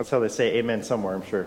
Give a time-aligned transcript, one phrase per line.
[0.00, 1.46] That's how they say amen somewhere, I'm sure.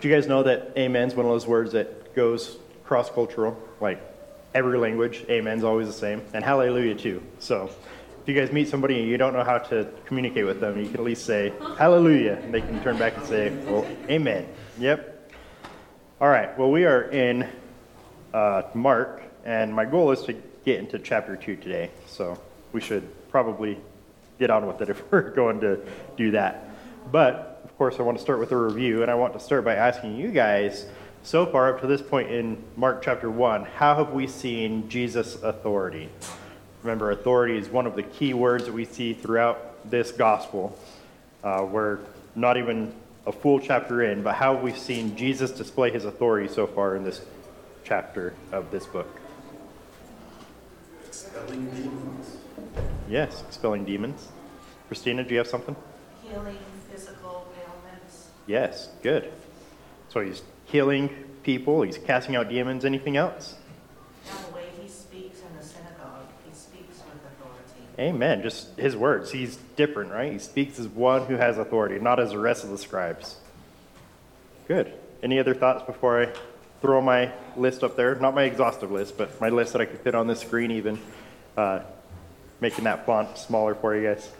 [0.00, 3.56] Do you guys know that amen's one of those words that goes cross cultural?
[3.80, 4.00] Like
[4.54, 7.22] every language, amen's always the same, and hallelujah too.
[7.38, 7.70] So
[8.22, 10.86] if you guys meet somebody and you don't know how to communicate with them, you
[10.86, 14.48] can at least say hallelujah, and they can turn back and say, well, amen.
[14.78, 15.32] Yep.
[16.20, 17.48] All right, well, we are in
[18.32, 21.90] uh, Mark, and my goal is to get into chapter 2 today.
[22.06, 22.38] So
[22.72, 23.78] we should probably
[24.40, 25.78] get on with it if we're going to
[26.16, 26.68] do that.
[27.12, 29.64] But, of course, I want to start with a review, and I want to start
[29.64, 30.86] by asking you guys
[31.22, 35.40] so far up to this point in Mark chapter 1, how have we seen Jesus'
[35.42, 36.08] authority?
[36.82, 40.76] Remember, authority is one of the key words that we see throughout this gospel.
[41.44, 41.98] Uh, we're
[42.34, 42.94] not even
[43.26, 46.96] a full chapter in, but how have we seen Jesus display his authority so far
[46.96, 47.20] in this
[47.84, 49.20] chapter of this book?
[51.06, 52.39] Expelling demons.
[53.08, 54.28] Yes, expelling demons.
[54.88, 55.76] Christina, do you have something?
[56.30, 56.58] healing
[56.90, 58.28] physical ailments.
[58.46, 59.32] Yes, good.
[60.08, 61.08] So he's healing
[61.42, 62.84] people, he's casting out demons.
[62.84, 63.56] Anything else?
[64.26, 67.82] Now, the way he speaks in the synagogue, he speaks with authority.
[67.98, 68.42] Amen.
[68.42, 69.32] Just his words.
[69.32, 70.32] He's different, right?
[70.32, 73.36] He speaks as one who has authority, not as the rest of the scribes.
[74.68, 74.92] Good.
[75.22, 76.32] Any other thoughts before I
[76.80, 78.14] throw my list up there?
[78.14, 80.98] Not my exhaustive list, but my list that I could fit on this screen, even.
[81.56, 81.80] Uh,
[82.60, 84.30] making that font smaller for you guys.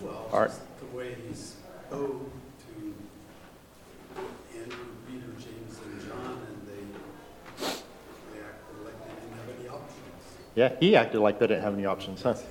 [0.00, 0.48] Well, All right.
[0.48, 2.30] just the way he spoke
[2.66, 2.94] to
[4.58, 10.22] Andrew, Peter, James, and John, and they, they acted like they didn't have any options.
[10.54, 12.34] Yeah, he acted like they didn't have any options, huh?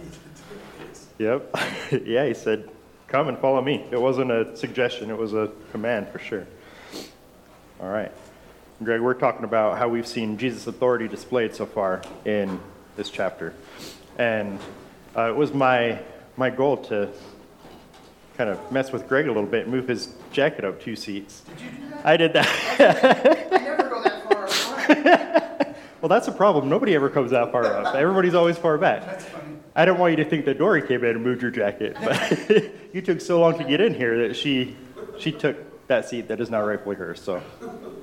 [1.17, 1.53] Yep.
[2.05, 2.69] yeah, he said,
[3.09, 3.85] Come and follow me.
[3.91, 6.47] It wasn't a suggestion, it was a command for sure.
[7.81, 8.11] All right.
[8.81, 12.61] Greg, we're talking about how we've seen Jesus' authority displayed so far in
[12.95, 13.53] this chapter.
[14.17, 14.57] And
[15.17, 15.99] uh, it was my,
[16.37, 17.09] my goal to
[18.37, 21.41] kind of mess with Greg a little bit and move his jacket up two seats.
[21.41, 22.05] Did you do that?
[22.05, 23.51] I did that.
[23.51, 25.77] I never go that far up.
[26.01, 26.69] well, that's a problem.
[26.69, 27.95] Nobody ever comes that far up.
[27.95, 29.05] Everybody's always far back.
[29.05, 29.57] That's funny.
[29.75, 32.73] I don't want you to think that Dory came in and moved your jacket, but
[32.93, 34.77] you took so long to get in here that she
[35.17, 35.57] she took
[35.89, 37.21] that seat that is now rightfully hers.
[37.21, 37.41] So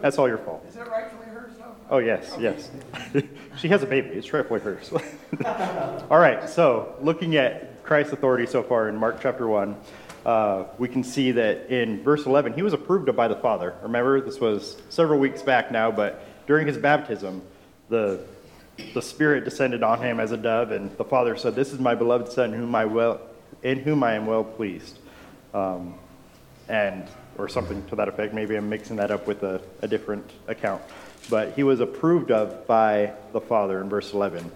[0.02, 0.64] that's all your fault.
[0.68, 1.74] Is it rightfully hers though?
[1.88, 2.70] Oh yes, yes.
[3.58, 4.10] she has a baby.
[4.10, 4.92] It's rightfully hers.
[6.10, 6.48] all right.
[6.48, 9.76] So looking at Christ's authority so far in Mark chapter one,
[10.26, 13.74] uh, we can see that in verse 11 he was approved of by the Father.
[13.82, 17.40] Remember, this was several weeks back now, but during his baptism,
[17.88, 18.20] the
[18.92, 21.94] the Spirit descended on him as a dove, and the Father said, "This is my
[21.94, 23.20] beloved Son, whom I well,
[23.62, 24.98] in whom I am well pleased,"
[25.54, 25.94] um,
[26.68, 27.08] and
[27.38, 28.34] or something to that effect.
[28.34, 30.82] Maybe I'm mixing that up with a, a different account,
[31.28, 34.50] but he was approved of by the Father in verse 11.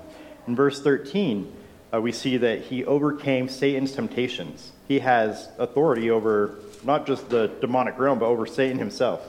[0.46, 1.52] In verse 13,
[1.92, 4.72] uh, we see that he overcame Satan's temptations.
[4.88, 9.20] He has authority over not just the demonic realm, but over Satan himself.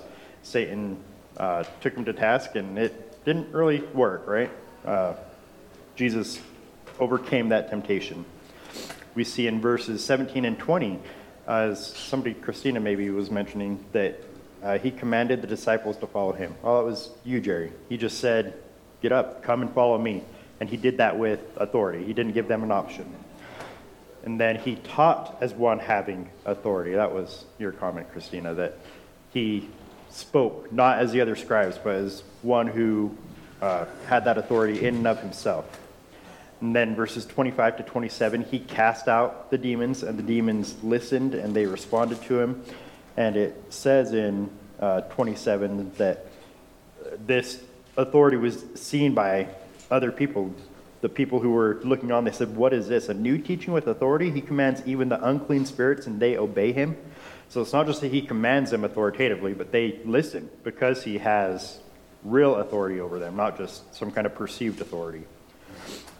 [0.44, 0.98] Satan
[1.38, 4.50] uh, took him to task, and it didn't really work, right?
[4.86, 5.14] uh,
[5.96, 6.40] Jesus
[7.00, 8.26] overcame that temptation.
[9.16, 11.00] We see in verses 17 and 20,
[11.52, 14.20] as somebody, Christina maybe was mentioning, that
[14.64, 16.56] uh, he commanded the disciples to follow him.
[16.62, 17.74] Well, it was you, Jerry.
[17.90, 18.54] He just said,
[19.02, 20.24] Get up, come and follow me.
[20.60, 22.06] And he did that with authority.
[22.06, 23.12] He didn't give them an option.
[24.24, 26.94] And then he taught as one having authority.
[26.94, 28.78] That was your comment, Christina, that
[29.34, 29.68] he
[30.12, 33.18] spoke not as the other scribes, but as one who
[33.62, 35.81] uh, had that authority in and of himself.
[36.62, 41.34] And then verses 25 to 27, he cast out the demons, and the demons listened
[41.34, 42.64] and they responded to him.
[43.18, 44.50] And it says in
[44.80, 46.28] uh, 27 that
[47.26, 47.62] this
[47.98, 49.48] authority was seen by
[49.90, 50.54] other people.
[51.02, 53.10] The people who were looking on, they said, What is this?
[53.10, 54.30] A new teaching with authority?
[54.30, 56.96] He commands even the unclean spirits, and they obey him.
[57.50, 61.80] So it's not just that he commands them authoritatively, but they listen because he has
[62.24, 65.24] real authority over them, not just some kind of perceived authority.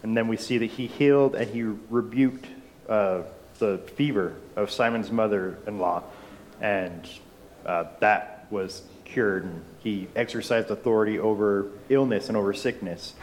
[0.04, 2.48] And then we see that he healed and he rebuked
[2.90, 3.22] uh,
[3.60, 6.04] the fever of Simon's mother in law,
[6.60, 7.08] and
[7.66, 9.44] uh, that was cured.
[9.44, 13.14] And he exercised authority over illness and over sickness.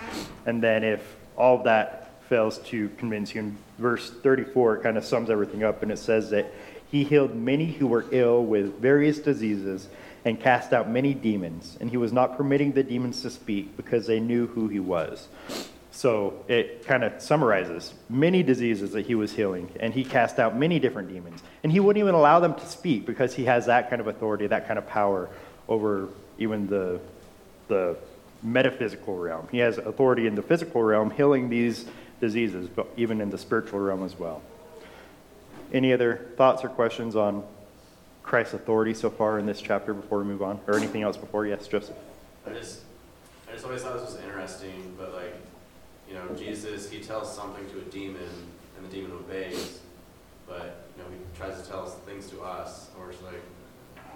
[0.46, 5.04] And then, if all that fails to convince you, in verse 34, it kind of
[5.04, 6.52] sums everything up, and it says that
[6.90, 9.88] he healed many who were ill with various diseases
[10.24, 14.06] and cast out many demons, and he was not permitting the demons to speak because
[14.06, 15.28] they knew who he was.
[15.98, 20.56] So it kind of summarizes many diseases that he was healing, and he cast out
[20.56, 21.42] many different demons.
[21.64, 24.46] And he wouldn't even allow them to speak because he has that kind of authority,
[24.46, 25.28] that kind of power
[25.66, 26.06] over
[26.38, 27.00] even the,
[27.66, 27.96] the
[28.44, 29.48] metaphysical realm.
[29.50, 31.84] He has authority in the physical realm, healing these
[32.20, 34.40] diseases, but even in the spiritual realm as well.
[35.72, 37.42] Any other thoughts or questions on
[38.22, 40.60] Christ's authority so far in this chapter before we move on?
[40.68, 41.44] Or anything else before?
[41.44, 41.96] Yes, Joseph.
[42.46, 42.82] I just,
[43.48, 45.34] I just always thought this was interesting, but like,
[46.08, 48.22] you know, Jesus, he tells something to a demon,
[48.76, 49.80] and the demon obeys,
[50.46, 53.42] but, you know, he tries to tell us things to us, and we're just like,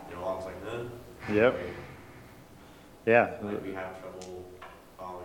[0.08, 1.32] you know, almost like, huh?
[1.32, 1.54] Yep.
[1.54, 1.62] Like,
[3.06, 3.30] Yeah.
[3.42, 4.44] Like, we have trouble
[4.98, 5.24] following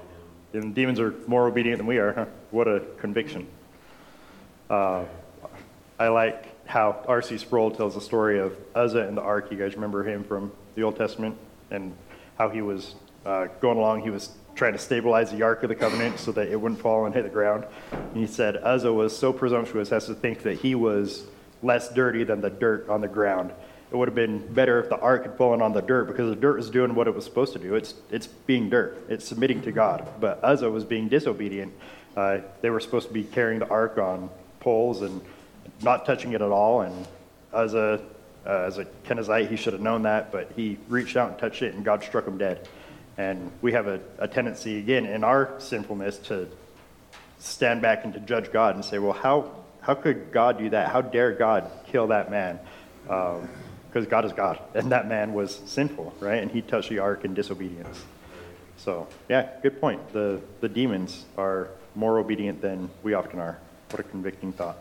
[0.53, 0.61] him.
[0.61, 2.25] And demons are more obedient than we are, huh?
[2.51, 3.47] What a conviction.
[4.69, 5.05] Uh,
[5.99, 7.37] I like how R.C.
[7.37, 9.49] Sproul tells the story of Uzzah and the ark.
[9.51, 11.37] You guys remember him from the Old Testament
[11.71, 11.95] and
[12.37, 14.01] how he was uh, going along.
[14.01, 17.05] He was trying to stabilize the Ark of the Covenant so that it wouldn't fall
[17.05, 17.63] and hit the ground.
[17.91, 21.25] And he said Uzzah was so presumptuous as to think that he was
[21.61, 23.51] less dirty than the dirt on the ground.
[23.91, 26.35] It would have been better if the ark had fallen on the dirt because the
[26.35, 27.75] dirt was doing what it was supposed to do.
[27.75, 30.05] It's, it's being dirt, it's submitting to God.
[30.19, 31.71] But Uzzah was being disobedient.
[32.15, 34.29] Uh, they were supposed to be carrying the ark on
[34.59, 35.21] poles and
[35.81, 36.81] not touching it at all.
[36.81, 37.07] And
[37.53, 38.01] Uzzah,
[38.45, 41.61] uh, as a Kenizzite, he should have known that, but he reached out and touched
[41.61, 42.67] it, and God struck him dead.
[43.17, 46.47] And we have a, a tendency, again, in our sinfulness to
[47.39, 50.89] stand back and to judge God and say, well, how, how could God do that?
[50.89, 52.59] How dare God kill that man?
[53.09, 53.49] Um,
[53.87, 56.41] because God is God, and that man was sinful, right?
[56.41, 58.03] And he touched the ark in disobedience.
[58.77, 60.13] So, yeah, good point.
[60.13, 63.57] The, the demons are more obedient than we often are.
[63.89, 64.77] What a convicting thought.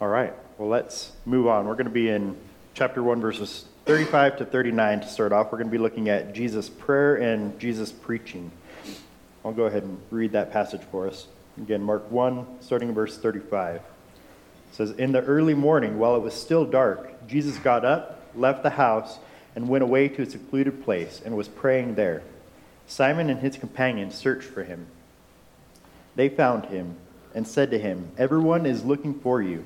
[0.00, 1.66] All right, well, let's move on.
[1.66, 2.36] We're going to be in
[2.74, 5.46] chapter 1, verses 35 to 39 to start off.
[5.50, 8.52] We're going to be looking at Jesus' prayer and Jesus' preaching.
[9.44, 11.26] I'll go ahead and read that passage for us.
[11.60, 13.74] Again, Mark 1, starting in verse 35.
[13.74, 13.82] It
[14.70, 18.70] says, In the early morning, while it was still dark, Jesus got up, left the
[18.70, 19.18] house,
[19.56, 22.22] and went away to a secluded place and was praying there.
[22.86, 24.86] Simon and his companions searched for him.
[26.14, 26.94] They found him
[27.34, 29.64] and said to him, Everyone is looking for you.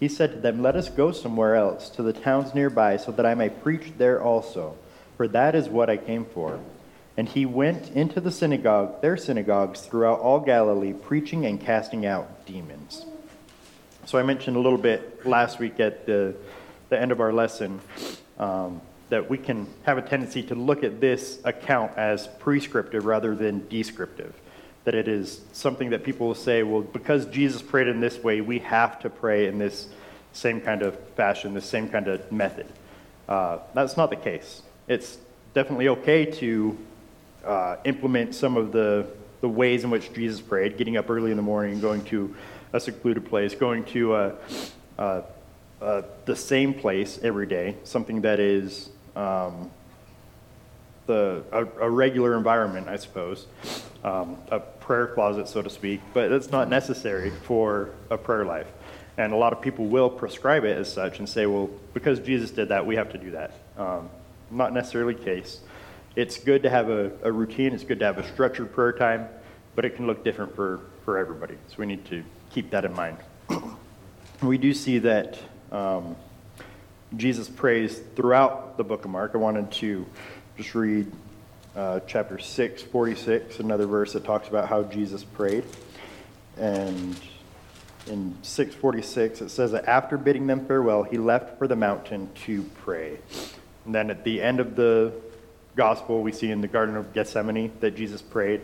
[0.00, 3.26] He said to them, Let us go somewhere else, to the towns nearby, so that
[3.26, 4.76] I may preach there also,
[5.16, 6.60] for that is what I came for.
[7.16, 12.46] And he went into the synagogue, their synagogues throughout all Galilee, preaching and casting out
[12.46, 13.04] demons.
[14.06, 16.34] So I mentioned a little bit last week at the,
[16.90, 17.80] the end of our lesson
[18.38, 23.34] um, that we can have a tendency to look at this account as prescriptive rather
[23.34, 24.32] than descriptive.
[24.88, 28.40] That it is something that people will say, well, because Jesus prayed in this way,
[28.40, 29.86] we have to pray in this
[30.32, 32.64] same kind of fashion, this same kind of method.
[33.28, 34.62] Uh, that's not the case.
[34.86, 35.18] It's
[35.52, 36.78] definitely okay to
[37.44, 39.06] uh, implement some of the,
[39.42, 42.34] the ways in which Jesus prayed, getting up early in the morning, going to
[42.72, 44.34] a secluded place, going to uh,
[44.98, 45.22] uh,
[45.82, 49.70] uh, the same place every day, something that is um,
[51.08, 53.48] the, a, a, regular environment, I suppose,
[54.04, 58.68] um, a prayer closet, so to speak, but it's not necessary for a prayer life.
[59.16, 62.52] And a lot of people will prescribe it as such and say, well, because Jesus
[62.52, 63.52] did that, we have to do that.
[63.76, 64.10] Um,
[64.50, 65.60] not necessarily the case.
[66.14, 69.28] It's good to have a, a routine, it's good to have a structured prayer time,
[69.74, 71.54] but it can look different for, for everybody.
[71.68, 73.16] So we need to keep that in mind.
[74.42, 75.38] we do see that
[75.72, 76.16] um,
[77.16, 79.32] Jesus prays throughout the book of Mark.
[79.34, 80.06] I wanted to
[80.58, 81.06] just read
[81.76, 85.62] uh, chapter 6, 46, another verse that talks about how Jesus prayed.
[86.56, 87.16] And
[88.08, 92.64] in 646, it says that after bidding them farewell, he left for the mountain to
[92.82, 93.18] pray.
[93.84, 95.12] And then at the end of the
[95.76, 98.62] gospel, we see in the Garden of Gethsemane that Jesus prayed.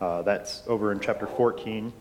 [0.00, 1.92] Uh, that's over in chapter 14.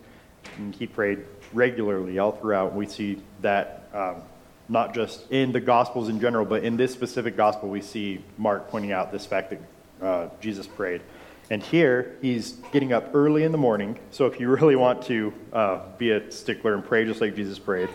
[0.58, 2.76] And he prayed regularly all throughout.
[2.76, 4.22] We see that um,
[4.70, 8.70] not just in the Gospels in general, but in this specific Gospel, we see Mark
[8.70, 11.02] pointing out this fact that uh, Jesus prayed.
[11.50, 14.00] And here, he's getting up early in the morning.
[14.12, 17.60] So if you really want to uh, be a stickler and pray just like Jesus
[17.60, 17.90] prayed,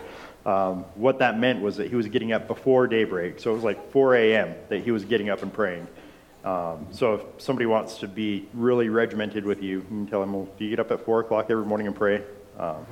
[0.45, 3.39] um, what that meant was that he was getting up before daybreak.
[3.39, 4.55] So it was like 4 a.m.
[4.69, 5.87] that he was getting up and praying.
[6.45, 10.33] Um, so if somebody wants to be really regimented with you, you can tell them,
[10.33, 12.23] well, do you get up at 4 o'clock every morning and pray?
[12.57, 12.85] Um,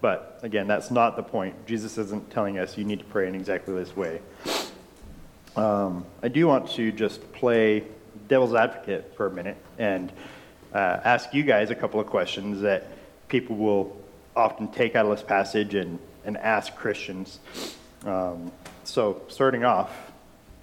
[0.00, 1.66] but again, that's not the point.
[1.66, 4.20] Jesus isn't telling us you need to pray in exactly this way.
[5.56, 7.84] Um, I do want to just play
[8.28, 10.12] devil's advocate for a minute and
[10.72, 12.86] uh, ask you guys a couple of questions that
[13.28, 13.96] people will
[14.36, 17.40] often take out of this passage and, and ask Christians.
[18.04, 18.52] Um,
[18.84, 19.90] so, starting off,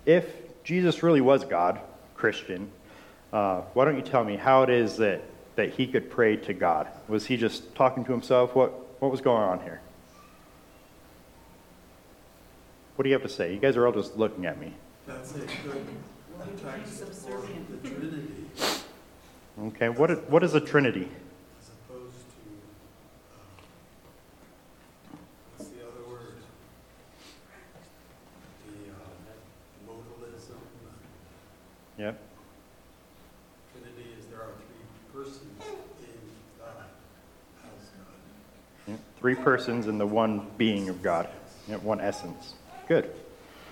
[0.06, 0.26] if
[0.64, 1.80] Jesus really was God,
[2.16, 2.72] Christian,
[3.32, 5.22] uh, why don't you tell me how it is that,
[5.56, 6.88] that he could pray to God?
[7.08, 8.56] Was he just talking to himself?
[8.56, 9.82] What, what was going on here?
[12.96, 13.54] What do you have to say?
[13.54, 14.74] You guys are all just looking at me.
[15.06, 15.46] That's a the
[17.90, 18.46] Trinity.
[19.60, 21.10] Okay, what is, what is a Trinity?
[21.60, 22.40] As opposed to,
[25.14, 25.18] uh,
[25.58, 26.36] what's the other word?
[28.68, 28.92] The.
[32.02, 32.27] Uh, yep.
[39.28, 41.28] Three persons in the one being of God.
[41.68, 41.84] Yep.
[41.84, 42.54] One essence.
[42.88, 43.14] Good.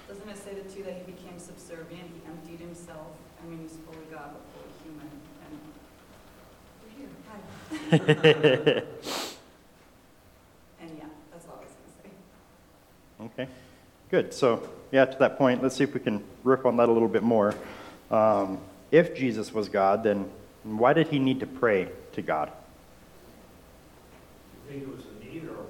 [0.06, 3.08] Doesn't it say that too, that he became subservient, he emptied himself?
[3.42, 5.10] I mean, he's fully God, but fully human,
[5.46, 5.58] and
[6.84, 8.84] we're here, hi.
[10.82, 13.44] And yeah, that's all I was gonna say.
[13.44, 13.48] Okay,
[14.12, 14.34] good.
[14.34, 17.08] So, yeah, to that point, let's see if we can riff on that a little
[17.08, 17.56] bit more.
[18.12, 18.58] Um,
[18.92, 20.30] if Jesus was God, then
[20.64, 22.52] why did he need to pray to God?
[24.68, 25.06] You think it was
[25.40, 25.66] a need or?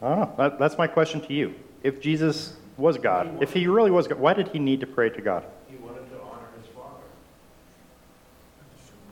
[0.00, 0.34] I don't know.
[0.36, 1.54] That, that's my question to you.
[1.82, 5.10] If Jesus was God, if he really was God, why did he need to pray
[5.10, 5.44] to God?
[5.68, 7.02] He wanted to honor his father.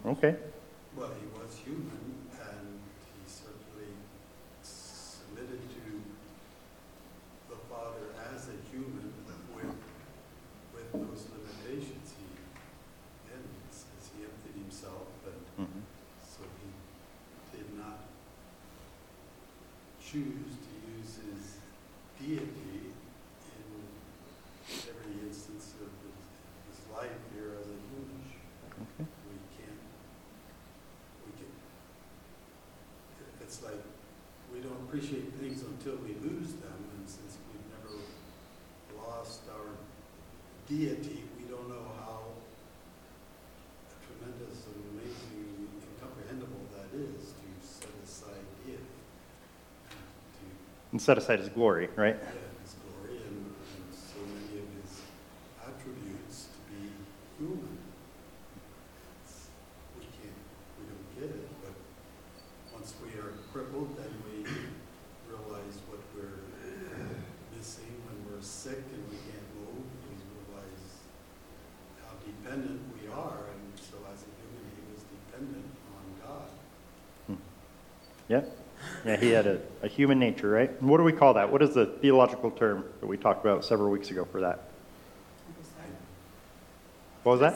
[0.07, 0.37] Okay,
[0.97, 1.91] Well, he was human,
[2.31, 3.91] and he certainly
[4.63, 6.01] submitted to
[7.51, 9.13] the Father as a human
[9.57, 9.75] with,
[10.75, 12.15] with those limitations.
[12.15, 15.83] He, and it says he emptied himself, and Mhm.
[16.23, 17.99] so he did not
[20.01, 21.59] choose to use his
[22.23, 22.95] deity
[23.59, 23.69] in
[24.89, 26.17] every instance of his,
[26.71, 28.23] his life here as a human.
[28.77, 29.05] Okay.
[29.29, 29.83] We can't,
[31.27, 31.51] we can,
[33.43, 33.83] it's like,
[34.53, 38.01] we don't appreciate things until we lose them, and since we've never
[38.97, 39.77] lost our
[40.67, 42.21] deity, we don't know how
[44.09, 48.81] tremendous and amazing, and incomprehensible that is to set aside deity.
[48.81, 50.45] To
[50.93, 52.17] and set aside his glory, right?
[52.17, 55.05] yeah, his glory and, and so many of his
[55.61, 56.89] attributes to be
[57.37, 57.77] human.
[59.21, 59.53] It's-
[60.01, 60.41] We can't,
[60.81, 61.77] we don't get it, but
[62.73, 64.49] once we are crippled, then we
[65.29, 66.39] realize what we're
[67.57, 69.83] missing when we're sick and we can't move.
[70.07, 71.03] We realize
[71.99, 76.49] how dependent we are, and so as a human, he was dependent on God.
[78.29, 78.43] Yeah.
[79.05, 80.71] Yeah, he had a, a human nature, right?
[80.71, 81.51] And what do we call that?
[81.51, 84.61] What is the theological term that we talked about several weeks ago for that?
[85.49, 85.97] Hypostatic.
[87.23, 87.55] What was that?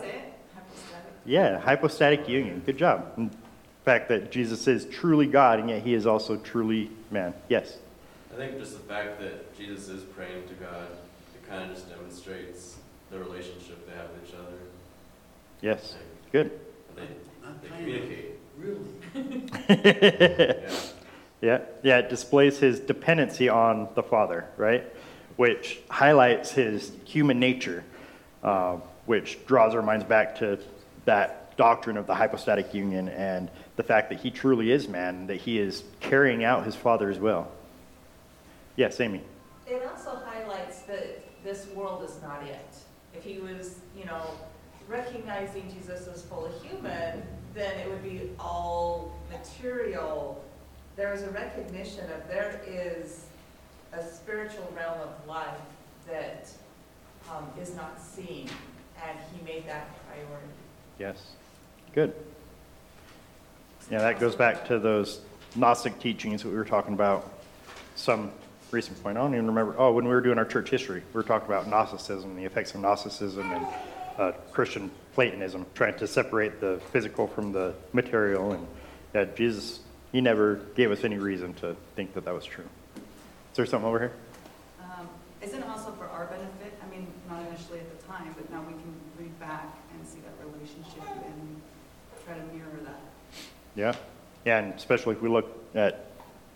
[0.54, 1.12] Hypostatic?
[1.26, 2.62] Yeah, hypostatic union.
[2.64, 3.12] Good job.
[3.16, 3.36] And the
[3.84, 7.34] fact that Jesus is truly God and yet he is also truly man.
[7.50, 7.76] Yes.
[8.32, 10.86] I think just the fact that Jesus is praying to God,
[11.34, 12.78] it kind of just demonstrates
[13.10, 14.56] the relationship they have with each other.
[15.60, 15.92] Yes.
[15.92, 16.60] Like, Good.
[16.96, 17.02] They,
[17.42, 18.38] Not they kind communicate.
[18.56, 18.80] Really?
[19.68, 20.76] Yeah.
[21.40, 24.84] Yeah, yeah, it displays his dependency on the Father, right?
[25.36, 27.82] Which highlights his human nature,
[28.42, 30.58] uh, which draws our minds back to
[31.06, 35.36] that doctrine of the hypostatic union and the fact that he truly is man, that
[35.36, 37.48] he is carrying out his Father's will.
[38.76, 39.22] Yes, Amy.
[39.66, 42.76] It also highlights that this world is not it.
[43.14, 44.22] If he was, you know,
[44.88, 47.22] recognizing Jesus as fully human,
[47.54, 50.42] then it would be all material.
[51.00, 53.24] There is a recognition of there is
[53.94, 55.56] a spiritual realm of life
[56.06, 56.50] that
[57.30, 58.50] um, is not seen,
[59.02, 60.52] and he made that priority.
[60.98, 61.16] Yes.
[61.94, 62.12] Good.
[63.90, 65.22] Yeah, that goes back to those
[65.56, 67.32] Gnostic teachings that we were talking about
[67.96, 68.30] some
[68.70, 69.16] recent point.
[69.16, 69.76] I don't even remember.
[69.78, 72.74] Oh, when we were doing our church history, we were talking about Gnosticism, the effects
[72.74, 73.66] of Gnosticism and
[74.18, 78.52] uh, Christian Platonism, trying to separate the physical from the material.
[78.52, 78.66] And
[79.14, 79.80] yeah, Jesus,
[80.12, 82.68] he never gave us any reason to think that that was true.
[82.96, 84.12] Is there something over here?
[84.80, 85.08] Um,
[85.42, 86.78] Isn't it also for our benefit?
[86.82, 90.18] I mean, not initially at the time, but now we can read back and see
[90.20, 91.60] that relationship and
[92.24, 93.00] try to mirror that.
[93.76, 93.94] Yeah,
[94.44, 96.06] yeah, and especially if we look at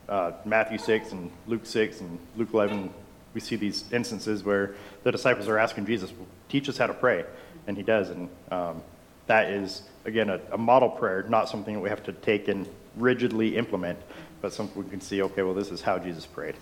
[0.08, 2.92] uh, Matthew 6 and Luke 6 and Luke 11,
[3.34, 6.12] we see these instances where the disciples are asking Jesus,
[6.48, 7.24] teach us how to pray,
[7.66, 8.82] and he does, and um,
[9.26, 12.68] that is, again, a, a model prayer, not something that we have to take and
[12.96, 13.98] rigidly implement,
[14.40, 16.54] but something we can see, okay, well, this is how Jesus prayed.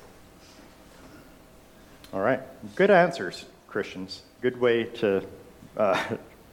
[2.13, 2.41] All right,
[2.77, 4.23] good answers, Christians.
[4.41, 5.25] Good way to
[5.77, 6.05] uh,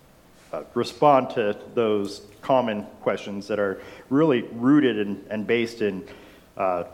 [0.53, 6.07] uh, respond to those common questions that are really rooted in, and based in
[6.57, 6.86] uh,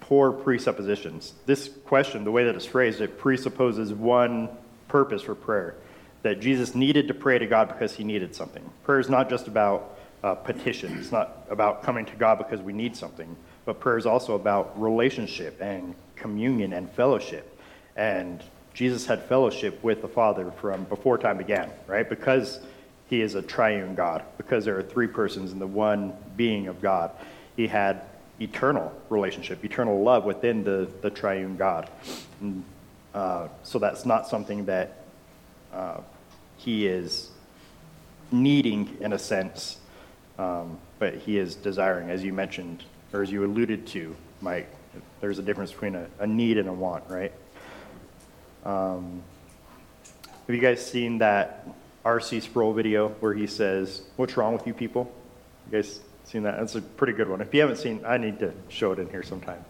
[0.00, 1.34] poor presuppositions.
[1.46, 4.48] This question, the way that it's phrased, it presupposes one
[4.88, 5.74] purpose for prayer
[6.22, 8.62] that Jesus needed to pray to God because he needed something.
[8.82, 12.72] Prayer is not just about uh, petition, it's not about coming to God because we
[12.72, 17.60] need something, but prayer is also about relationship and communion and fellowship.
[17.94, 22.08] And Jesus had fellowship with the Father from before time began, right?
[22.08, 22.60] Because
[23.10, 26.80] he is a triune God, because there are three persons in the one being of
[26.80, 27.10] God.
[27.54, 28.00] He had
[28.40, 31.90] eternal relationship, eternal love within the, the triune God.
[32.40, 32.64] And,
[33.12, 35.04] uh, so that's not something that
[35.70, 36.00] uh,
[36.56, 37.30] he is
[38.32, 39.76] needing in a sense,
[40.38, 44.68] um, but he is desiring, as you mentioned, or as you alluded to, Mike.
[45.20, 47.32] There's a difference between a, a need and a want, right?
[48.64, 49.22] Um,
[50.46, 51.66] have you guys seen that
[52.04, 52.40] R.C.
[52.40, 55.10] Sproul video where he says, What's wrong with you people?
[55.66, 56.58] You guys seen that?
[56.58, 57.40] That's a pretty good one.
[57.40, 59.64] If you haven't seen, I need to show it in here sometime.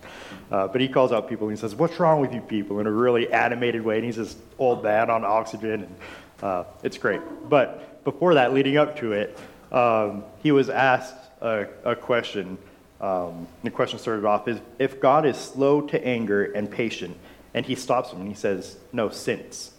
[0.50, 2.80] Uh, but he calls out people and he says, What's wrong with you people?
[2.80, 3.96] in a really animated way.
[3.96, 5.84] And he's this old man on oxygen.
[5.84, 5.96] And
[6.42, 7.20] uh, it's great.
[7.48, 9.38] But before that, leading up to it,
[9.74, 12.56] um, he was asked a, a question.
[13.00, 17.16] Um, the question started off is If God is slow to anger and patient,
[17.52, 19.72] and he stops him and he says, No, since.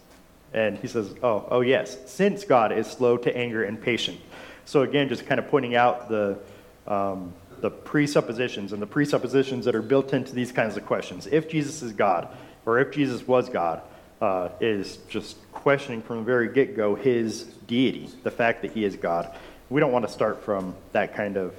[0.54, 4.20] And he says, Oh, oh yes, since God is slow to anger and patient.
[4.66, 6.40] So again, just kind of pointing out the
[6.88, 11.26] um, the presuppositions and the presuppositions that are built into these kinds of questions.
[11.26, 12.28] If Jesus is God,
[12.66, 13.82] or if Jesus was God,
[14.22, 18.84] uh, is just questioning from the very get go his deity, the fact that he
[18.84, 19.36] is God.
[19.70, 21.56] We don't want to start from that kind of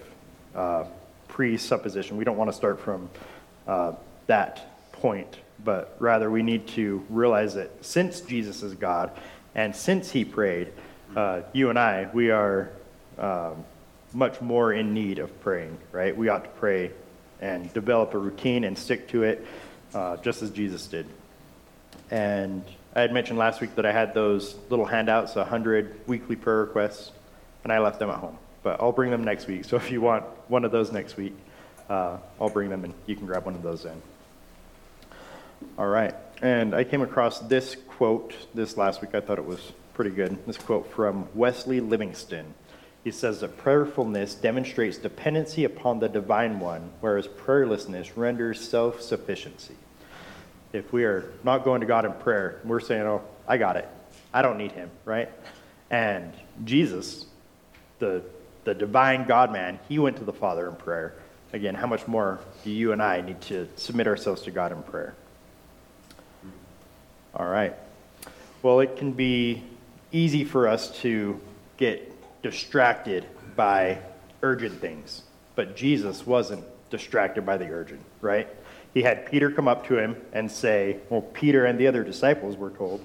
[0.55, 0.85] uh,
[1.29, 2.17] presupposition.
[2.17, 3.11] We don't want to start from
[3.67, 3.93] uh,
[4.27, 9.11] that point, but rather we need to realize that since Jesus is God
[9.55, 10.73] and since he prayed,
[11.15, 12.71] uh, you and I, we are.
[13.19, 13.65] Um,
[14.17, 16.17] much more in need of praying, right?
[16.17, 16.91] We ought to pray
[17.41, 19.47] and develop a routine and stick to it,
[19.95, 21.07] uh, just as Jesus did.
[22.11, 26.61] And I had mentioned last week that I had those little handouts, 100 weekly prayer
[26.61, 27.13] requests,
[27.67, 28.39] and I left them at home.
[28.63, 29.65] But I'll bring them next week.
[29.65, 31.35] So if you want one of those next week,
[31.91, 34.01] uh, I'll bring them and you can grab one of those in.
[35.77, 36.15] All right.
[36.41, 39.17] And I came across this quote this last week.
[39.17, 40.39] I thought it was pretty good.
[40.47, 42.55] This quote from Wesley Livingston.
[43.03, 49.75] He says that prayerfulness demonstrates dependency upon the divine one, whereas prayerlessness renders self sufficiency.
[50.73, 53.89] If we are not going to God in prayer, we're saying, Oh, I got it.
[54.33, 55.29] I don't need him, right?
[55.91, 56.33] And
[56.65, 57.26] Jesus,
[57.99, 58.23] the,
[58.65, 61.15] the divine God man, he went to the Father in prayer.
[61.53, 64.83] Again, how much more do you and I need to submit ourselves to God in
[64.83, 65.15] prayer?
[67.35, 67.75] All right.
[68.63, 69.63] Well, it can be
[70.11, 71.41] easy for us to
[71.77, 73.99] get distracted by
[74.43, 75.23] urgent things.
[75.55, 78.49] But Jesus wasn't distracted by the urgent, right?
[78.95, 82.57] He had Peter come up to him and say, well, Peter and the other disciples
[82.57, 83.05] were told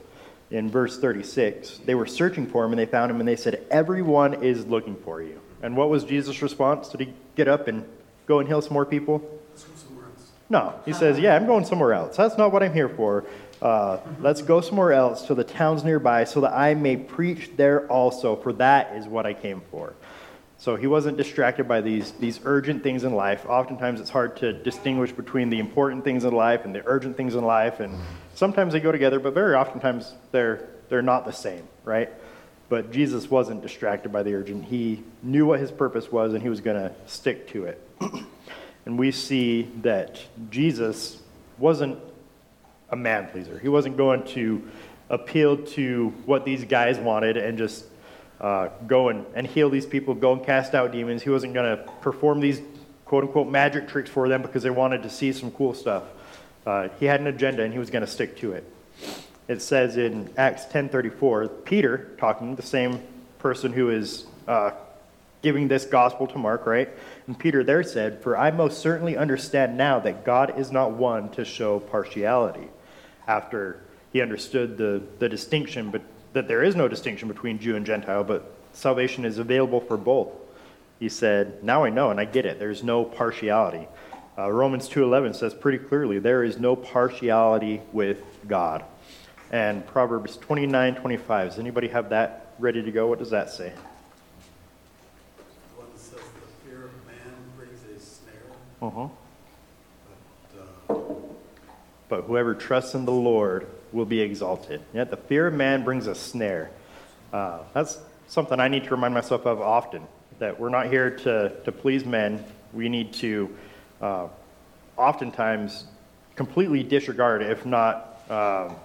[0.52, 3.66] in verse 36, they were searching for him and they found him and they said,
[3.72, 5.40] Everyone is looking for you.
[5.64, 6.90] And what was Jesus' response?
[6.90, 7.86] Did he get up and
[8.28, 9.22] go and heal some more people?
[9.50, 10.32] Let's go somewhere else.
[10.50, 10.74] No.
[10.86, 12.18] He says, Yeah, I'm going somewhere else.
[12.18, 13.26] That's not what I'm here for.
[13.62, 17.88] Uh, let's go somewhere else to the towns nearby so that I may preach there
[17.88, 19.94] also, for that is what I came for.
[20.62, 23.48] So he wasn't distracted by these, these urgent things in life.
[23.48, 27.34] Oftentimes it's hard to distinguish between the important things in life and the urgent things
[27.34, 27.80] in life.
[27.80, 27.98] And
[28.36, 32.12] sometimes they go together, but very oftentimes they're, they're not the same, right?
[32.70, 34.66] But Jesus wasn't distracted by the urgent.
[34.66, 37.90] He knew what his purpose was and he was going to stick to it.
[38.86, 40.22] and we see that
[40.52, 41.24] Jesus
[41.58, 41.98] wasn't
[42.92, 43.58] a man pleaser.
[43.58, 44.62] He wasn't going to
[45.10, 47.86] appeal to what these guys wanted and just
[48.42, 51.22] uh, go and, and heal these people, go and cast out demons.
[51.22, 52.62] He wasn't going to perform these
[53.06, 56.04] quote unquote magic tricks for them because they wanted to see some cool stuff.
[56.66, 58.70] Uh, he had an agenda and he was going to stick to it.
[59.48, 63.02] It says in Acts 10:34, Peter talking, the same
[63.40, 64.72] person who is uh,
[65.42, 66.90] giving this gospel to Mark, right?
[67.28, 71.30] And Peter there said, "For I most certainly understand now that God is not one
[71.30, 72.68] to show partiality."
[73.28, 73.80] after
[74.12, 76.02] he understood the, the distinction, but
[76.34, 80.30] that there is no distinction between Jew and Gentile, but salvation is available for both.
[81.00, 82.60] He said, "Now I know, and I get it.
[82.60, 83.88] There's no partiality."
[84.38, 88.84] Uh, Romans 2:11 says pretty clearly, "There is no partiality with God."
[89.52, 91.50] And Proverbs 29:25.
[91.50, 93.08] Does anybody have that ready to go?
[93.08, 93.74] What does that say?
[95.76, 99.08] The one says the fear of man brings a snare, Uh-huh.
[100.88, 101.00] but, uh,
[102.08, 104.82] But whoever trusts in the Lord will be exalted.
[104.94, 106.72] Yet the fear of man brings a snare.
[107.34, 110.04] Uh, that's something I need to remind myself of often.
[110.40, 112.44] That we're not here to, to please men.
[112.74, 113.56] We need to
[114.02, 114.28] uh,
[114.98, 115.86] oftentimes
[116.36, 118.76] completely disregard, if not um,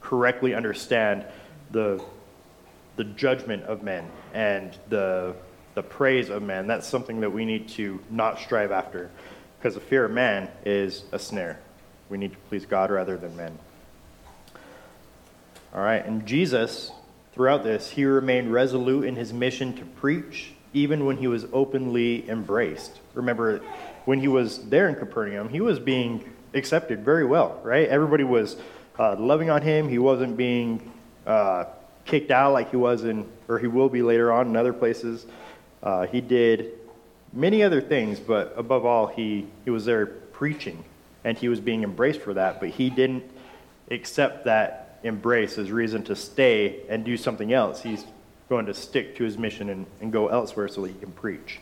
[0.00, 1.24] correctly understand,
[1.70, 2.02] the,
[2.96, 5.34] the judgment of men and the,
[5.74, 6.66] the praise of men.
[6.66, 9.10] That's something that we need to not strive after
[9.58, 11.58] because the fear of man is a snare.
[12.10, 13.58] We need to please God rather than men.
[15.74, 16.92] All right, and Jesus,
[17.32, 22.28] throughout this, he remained resolute in his mission to preach, even when he was openly
[22.30, 23.00] embraced.
[23.12, 23.60] Remember,
[24.04, 27.88] when he was there in Capernaum, he was being accepted very well, right?
[27.88, 28.56] Everybody was
[29.00, 29.88] uh, loving on him.
[29.88, 30.92] He wasn't being
[31.26, 31.64] uh,
[32.04, 35.26] kicked out like he was in, or he will be later on in other places.
[35.82, 36.70] Uh, he did
[37.32, 40.84] many other things, but above all, he, he was there preaching,
[41.24, 43.24] and he was being embraced for that, but he didn't
[43.90, 47.82] accept that embrace as reason to stay and do something else.
[47.82, 48.04] He's
[48.48, 51.60] going to stick to his mission and, and go elsewhere so that he can preach.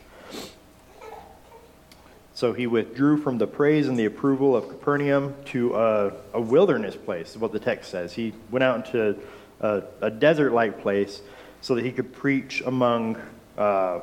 [2.33, 6.95] So he withdrew from the praise and the approval of Capernaum to a, a wilderness
[6.95, 8.13] place, is what the text says.
[8.13, 9.15] He went out into
[9.61, 11.21] a, a desert like place
[11.61, 13.17] so that he could preach among
[13.57, 13.99] uh,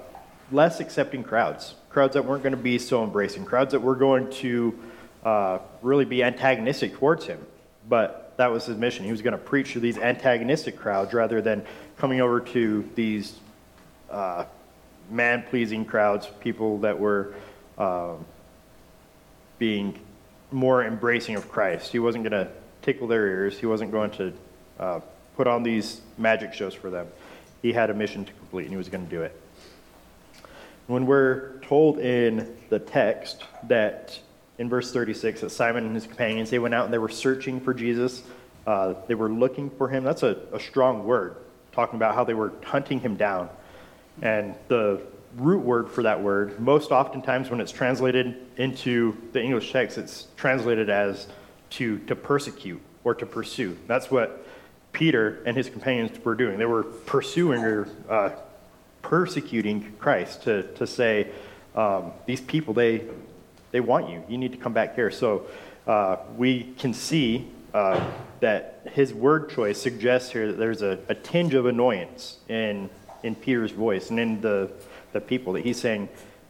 [0.53, 4.31] less accepting crowds, crowds that weren't going to be so embracing, crowds that were going
[4.31, 4.79] to
[5.24, 7.44] uh, really be antagonistic towards him.
[7.88, 9.05] But that was his mission.
[9.05, 11.62] He was going to preach to these antagonistic crowds rather than
[11.98, 13.38] coming over to these
[14.11, 14.46] uh,
[15.11, 17.35] man pleasing crowds, people that were
[17.76, 18.24] um,
[19.59, 20.00] being
[20.50, 21.92] more embracing of Christ.
[21.92, 22.50] He wasn't going to
[22.81, 24.33] tickle their ears, he wasn't going to
[24.79, 25.00] uh,
[25.37, 27.09] put on these magic shows for them.
[27.61, 29.38] He had a mission to complete, and he was going to do it.
[30.87, 34.18] When we're told in the text that
[34.61, 37.61] in verse 36 that Simon and his companions they went out and they were searching
[37.61, 38.23] for Jesus,
[38.66, 40.05] uh, they were looking for him.
[40.05, 41.37] That's a, a strong word,
[41.73, 43.49] talking about how they were hunting him down.
[44.20, 45.01] And the
[45.37, 50.27] root word for that word, most oftentimes when it's translated into the English text, it's
[50.37, 51.27] translated as
[51.70, 53.79] to, to persecute or to pursue.
[53.87, 54.44] That's what
[54.92, 56.59] Peter and his companions were doing.
[56.59, 58.31] They were pursuing or uh,
[59.01, 61.29] persecuting Christ to, to say,
[61.75, 63.05] um, these people, they,
[63.70, 64.22] they want you.
[64.28, 65.11] You need to come back here.
[65.11, 65.46] So
[65.87, 68.04] uh, we can see uh,
[68.40, 72.90] that his word choice suggests here that there's a, a tinge of annoyance in,
[73.22, 74.70] in Peter's voice and in the,
[75.12, 76.09] the people that he's saying,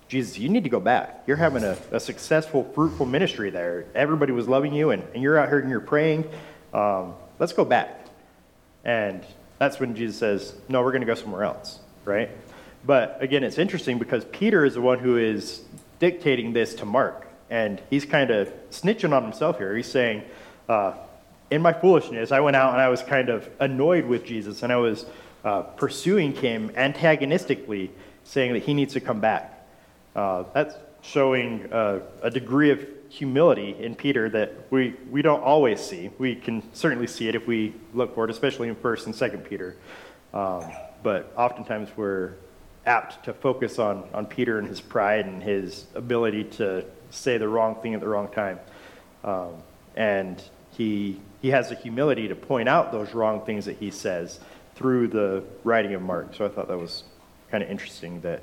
[0.09, 1.23] Jesus, you need to go back.
[1.27, 3.85] You're having a, a successful, fruitful ministry there.
[3.95, 6.29] Everybody was loving you, and, and you're out here and you're praying.
[6.75, 8.07] Um, let's go back.
[8.85, 9.23] And
[9.59, 12.29] that's when Jesus says, No, we're going to go somewhere else, right?
[12.85, 15.63] But again, it's interesting because Peter is the one who is
[16.01, 17.29] dictating this to Mark.
[17.49, 19.77] And he's kind of snitching on himself here.
[19.77, 20.23] He's saying,
[20.69, 20.95] uh,
[21.51, 24.73] In my foolishness, I went out and I was kind of annoyed with Jesus and
[24.73, 25.07] I was
[25.45, 27.91] uh, pursuing him antagonistically,
[28.25, 29.69] saying that he needs to come back.
[30.17, 35.81] Uh, that's showing uh, a degree of humility in Peter that we, we don't always
[35.81, 36.11] see.
[36.19, 39.49] We can certainly see it if we look for it, especially in 1st and 2nd
[39.49, 39.77] Peter.
[40.33, 40.65] Um,
[41.03, 42.35] but oftentimes we're
[42.87, 47.49] apt to focus on, on Peter and his pride and his ability to say the
[47.49, 48.59] wrong thing at the wrong time.
[49.23, 49.55] Um,
[49.97, 54.41] and he, he has the humility to point out those wrong things that he says
[54.75, 56.35] through the writing of Mark.
[56.35, 57.05] So I thought that was
[57.51, 58.43] kind of interesting that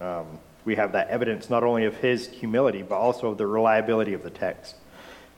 [0.00, 0.26] um,
[0.64, 4.22] we have that evidence not only of his humility, but also of the reliability of
[4.22, 4.74] the text.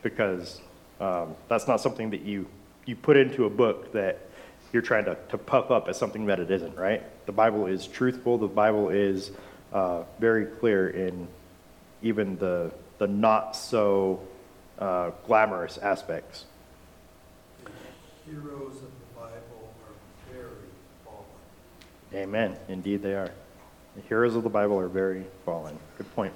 [0.02, 0.60] Because
[1.00, 2.46] um, that's not something that you,
[2.86, 4.27] you put into a book that
[4.72, 7.02] you're trying to, to puff up as something that it isn't, right?
[7.26, 8.38] The Bible is truthful.
[8.38, 9.30] The Bible is
[9.72, 11.28] uh, very clear in
[12.02, 14.20] even the, the not so
[14.78, 16.44] uh, glamorous aspects.
[17.64, 17.70] The
[18.30, 20.68] heroes of the Bible are very
[21.04, 21.26] fallen.
[22.14, 22.56] Amen.
[22.68, 23.30] Indeed, they are.
[23.96, 25.78] The heroes of the Bible are very fallen.
[25.96, 26.32] Good point.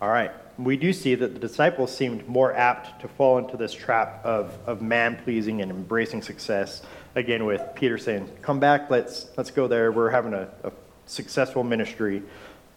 [0.00, 0.32] All right.
[0.58, 4.56] We do see that the disciples seemed more apt to fall into this trap of,
[4.66, 6.82] of man pleasing and embracing success.
[7.14, 9.92] Again, with Peter saying, Come back, let's, let's go there.
[9.92, 10.72] We're having a, a
[11.06, 12.22] successful ministry.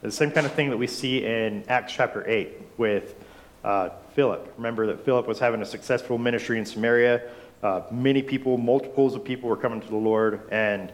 [0.01, 3.15] The same kind of thing that we see in Acts chapter 8 with
[3.63, 4.53] uh, Philip.
[4.57, 7.23] Remember that Philip was having a successful ministry in Samaria.
[7.63, 10.93] Uh, many people, multiples of people were coming to the Lord, and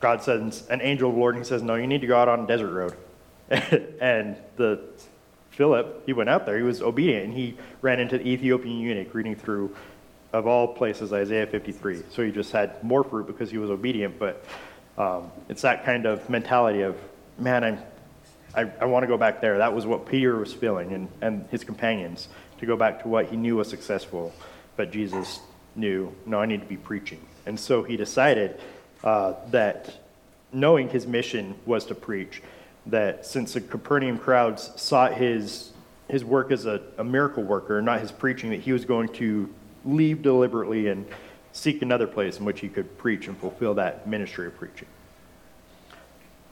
[0.00, 2.16] God sends an angel of the Lord and he says, No, you need to go
[2.16, 2.94] out on a desert road.
[4.00, 4.80] and the
[5.58, 9.12] Philip, he went out there, he was obedient, and he ran into the Ethiopian eunuch
[9.12, 9.74] reading through,
[10.32, 12.02] of all places, Isaiah 53.
[12.10, 14.44] So he just had more fruit because he was obedient, but
[14.96, 16.96] um, it's that kind of mentality of,
[17.40, 17.78] man, I'm,
[18.54, 19.58] I, I want to go back there.
[19.58, 22.28] That was what Peter was feeling and, and his companions,
[22.60, 24.32] to go back to what he knew was successful.
[24.76, 25.40] But Jesus
[25.74, 27.20] knew, no, I need to be preaching.
[27.46, 28.60] And so he decided
[29.02, 29.92] uh, that
[30.52, 32.42] knowing his mission was to preach,
[32.88, 35.72] that since the Capernaum crowds sought his,
[36.08, 39.52] his work as a, a miracle worker, not his preaching, that he was going to
[39.84, 41.06] leave deliberately and
[41.52, 44.88] seek another place in which he could preach and fulfill that ministry of preaching.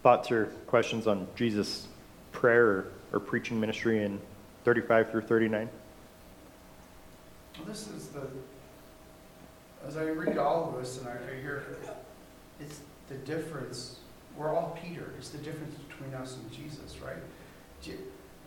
[0.02, 1.88] Thoughts or questions on Jesus'
[2.32, 4.20] prayer or, or preaching ministry in
[4.64, 5.68] 35 through 39?
[7.58, 8.26] Well, this is the,
[9.86, 11.64] as I read all of this and I I hear,
[12.60, 14.00] it's the difference,
[14.36, 17.16] we're all Peter, it's the difference between us and Jesus, right?
[17.82, 17.94] Je-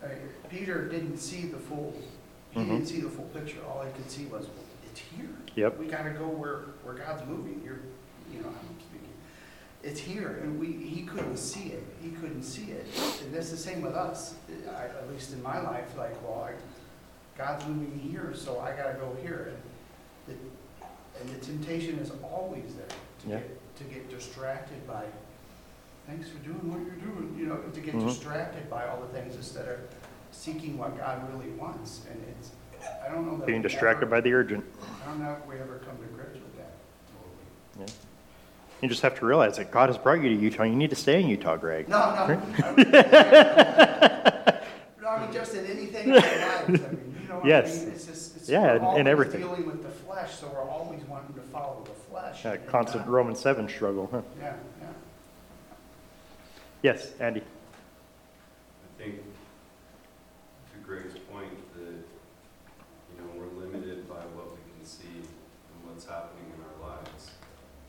[0.04, 0.08] uh,
[0.48, 1.94] Peter didn't see the full,
[2.50, 2.68] he Mhm.
[2.68, 5.28] didn't see the full picture, all he could see was, well, it's here.
[5.56, 5.78] Yep.
[5.78, 7.80] We gotta go where, where God's moving, you're,
[8.32, 9.08] you know, I'm speaking.
[9.82, 12.86] It's here, and we, he couldn't see it, he couldn't see it.
[13.24, 14.34] And that's the same with us,
[14.68, 16.52] I, at least in my life, like, well, I,
[17.38, 19.52] God's moving here, so I gotta go here.
[20.26, 22.86] And the, and the temptation is always there
[23.22, 23.38] to Yeah.
[23.38, 25.04] get, to get distracted by,
[26.10, 28.08] thanks for doing what you're doing, you know, to get Mhm.
[28.08, 29.78] distracted by all the things instead of
[30.32, 32.00] seeking what God really wants.
[32.10, 32.50] And it's,
[33.06, 33.46] I don't know that.
[33.46, 34.64] Being distracted ever- by the urgent.
[35.02, 36.72] I don't know if we ever come to grips with that
[37.76, 37.92] totally.
[38.82, 40.62] You just have to realize that God has brought you to Utah.
[40.64, 41.88] You need to stay in Utah, Greg.
[41.88, 42.04] No, no.
[42.04, 42.92] I would-
[45.02, 47.48] No, I mean, just in anything in our lives, I mean, you know what I
[47.48, 47.80] Yes.
[47.84, 47.88] mean?
[47.94, 48.48] It's just, it's.
[48.48, 49.40] Yeah, in always everything.
[49.42, 52.42] Dealing with the flesh, so we're always wanting to follow the flesh.
[52.42, 54.22] That and, constant uh, Roman 7 struggle, huh?
[54.38, 54.52] Yeah, yeah.
[56.82, 57.40] Yes, Andy.
[57.42, 59.16] I think,
[61.30, 66.60] point, that, you know, we're limited by what we can see and what's happening in
[66.64, 67.30] our lives.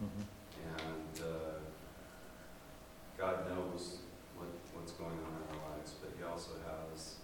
[0.02, 1.60] And, uh,
[3.18, 4.00] God knows
[4.36, 7.16] what, what's going on in our lives, but he also has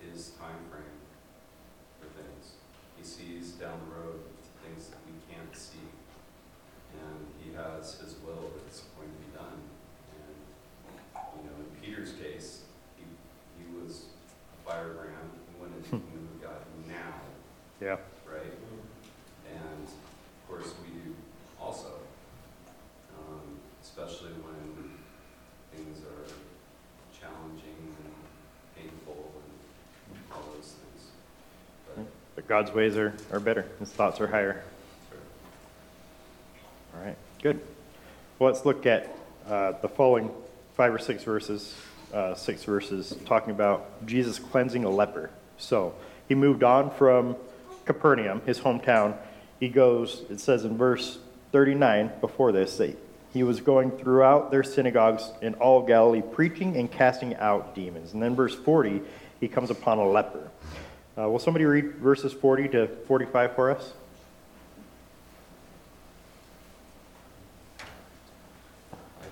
[0.00, 1.00] his time frame
[2.00, 2.54] for things.
[2.96, 4.20] He sees down the road
[4.64, 5.84] things that we can't see.
[6.94, 9.60] And he has his will that's going to be done.
[10.16, 10.36] And,
[11.36, 12.62] you know, in Peter's case,
[12.96, 13.04] he,
[13.58, 14.06] he was
[14.52, 17.20] a firebrand, he wanted to move God now,
[17.80, 17.96] Yeah.
[18.24, 18.54] right?
[19.50, 21.14] And of course, we do
[21.60, 21.98] also,
[23.18, 24.90] um, especially when
[25.74, 26.30] things are
[27.12, 28.14] challenging and
[28.76, 31.10] painful and all those things.
[32.46, 33.66] God's ways are, are better.
[33.80, 34.62] His thoughts are higher.
[36.94, 37.60] All right, good.
[38.38, 39.16] Well, let's look at
[39.48, 40.30] uh, the following
[40.74, 41.74] five or six verses,
[42.12, 45.30] uh, six verses, talking about Jesus cleansing a leper.
[45.56, 45.94] So
[46.28, 47.36] he moved on from
[47.86, 49.16] Capernaum, his hometown.
[49.58, 51.18] He goes, it says in verse
[51.52, 52.98] 39 before this, that
[53.32, 58.12] he was going throughout their synagogues in all Galilee, preaching and casting out demons.
[58.12, 59.00] And then verse 40,
[59.40, 60.50] he comes upon a leper.
[61.16, 63.92] Uh, will somebody read verses 40 to 45 for us?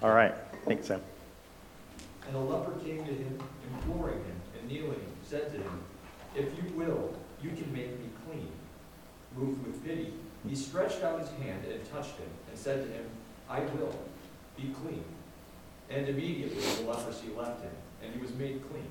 [0.00, 1.00] All right, thanks, Sam.
[2.26, 3.38] And a leper came to him,
[3.72, 5.80] imploring him, and kneeling, said to him,
[6.36, 8.48] If you will, you can make me clean.
[9.36, 10.12] Moved with pity,
[10.48, 13.04] he stretched out his hand and touched him, and said to him,
[13.48, 13.94] I will,
[14.56, 15.04] be clean.
[15.90, 18.90] And immediately the leprosy left him, and he was made clean.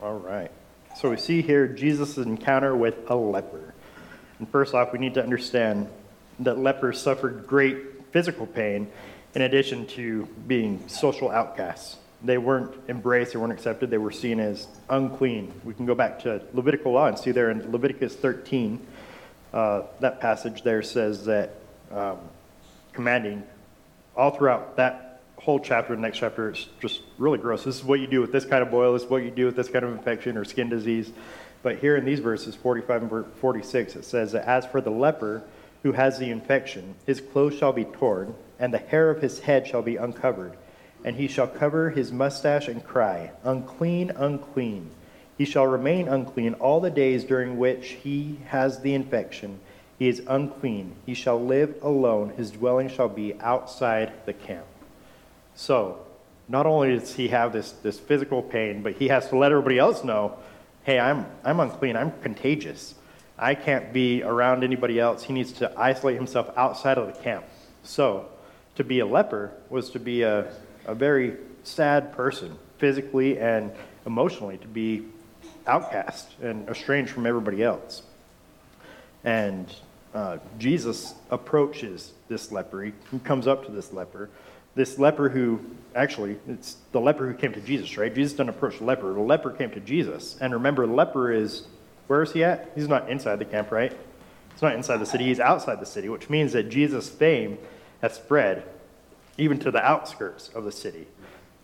[0.00, 0.50] All right.
[0.96, 3.74] So we see here Jesus' encounter with a leper.
[4.38, 5.88] And first off, we need to understand
[6.38, 8.88] that lepers suffered great physical pain
[9.34, 11.96] in addition to being social outcasts.
[12.22, 15.52] They weren't embraced, they weren't accepted, they were seen as unclean.
[15.64, 18.84] We can go back to Levitical law and see there in Leviticus 13,
[19.52, 21.54] uh, that passage there says that
[21.90, 22.18] um,
[22.92, 23.42] commanding
[24.16, 25.07] all throughout that
[25.40, 27.64] whole chapter, the next chapter, it's just really gross.
[27.64, 29.46] This is what you do with this kind of boil, this is what you do
[29.46, 31.12] with this kind of infection or skin disease.
[31.62, 35.42] But here in these verses, 45 and 46, it says that as for the leper
[35.82, 39.66] who has the infection, his clothes shall be torn, and the hair of his head
[39.66, 40.56] shall be uncovered.
[41.04, 44.90] And he shall cover his mustache and cry, Unclean, unclean.
[45.36, 49.60] He shall remain unclean all the days during which he has the infection.
[49.98, 50.94] He is unclean.
[51.06, 52.30] He shall live alone.
[52.30, 54.66] His dwelling shall be outside the camp.
[55.58, 55.98] So,
[56.46, 59.76] not only does he have this, this physical pain, but he has to let everybody
[59.76, 60.38] else know
[60.84, 61.96] hey, I'm, I'm unclean.
[61.96, 62.94] I'm contagious.
[63.36, 65.24] I can't be around anybody else.
[65.24, 67.44] He needs to isolate himself outside of the camp.
[67.82, 68.26] So,
[68.76, 70.50] to be a leper was to be a,
[70.86, 73.72] a very sad person, physically and
[74.06, 75.06] emotionally, to be
[75.66, 78.02] outcast and estranged from everybody else.
[79.24, 79.74] And
[80.14, 82.84] uh, Jesus approaches this leper.
[82.84, 82.92] He,
[83.24, 84.30] comes up to this leper.
[84.74, 85.60] This leper who,
[85.94, 88.14] actually, it's the leper who came to Jesus, right?
[88.14, 89.12] Jesus didn't approach the leper.
[89.12, 90.36] The leper came to Jesus.
[90.40, 91.66] And remember, the leper is,
[92.06, 92.70] where is he at?
[92.74, 93.92] He's not inside the camp, right?
[94.52, 95.24] He's not inside the city.
[95.24, 97.58] He's outside the city, which means that Jesus' fame
[98.02, 98.64] has spread
[99.36, 101.06] even to the outskirts of the city.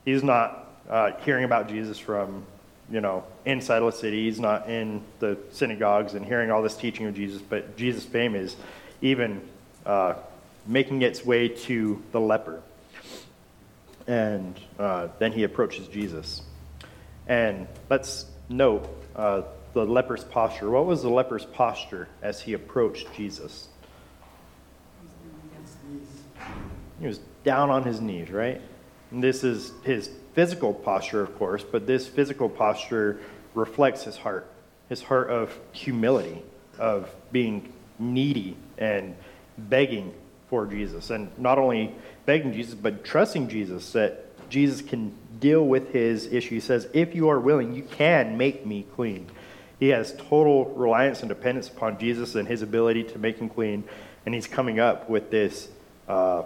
[0.05, 2.47] He's not uh, hearing about Jesus from,
[2.90, 4.25] you know, inside of the city.
[4.25, 8.35] He's not in the synagogues and hearing all this teaching of Jesus, but Jesus' fame
[8.35, 8.57] is
[9.01, 9.40] even
[9.87, 10.14] uh,
[10.67, 12.62] making its way to the leper.
[14.07, 16.43] And uh, then he approaches Jesus.
[17.27, 20.71] And let's note uh, the leper's posture.
[20.71, 23.69] What was the leper's posture as he approached Jesus?
[27.01, 28.61] He was down on his knees, right?
[29.11, 33.21] And this is his physical posture, of course, but this physical posture
[33.55, 34.51] reflects his heart
[34.88, 36.43] his heart of humility,
[36.79, 39.17] of being needy and
[39.57, 40.12] begging
[40.49, 41.11] for Jesus.
[41.11, 41.95] And not only
[42.27, 46.55] begging Jesus, but trusting Jesus that Jesus can deal with his issue.
[46.55, 49.29] He says, If you are willing, you can make me clean.
[49.81, 53.85] He has total reliance and dependence upon Jesus and his ability to make him clean.
[54.25, 55.69] And he's coming up with this
[56.09, 56.45] uh,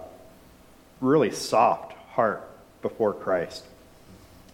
[1.01, 2.49] really soft heart
[2.83, 3.64] before Christ.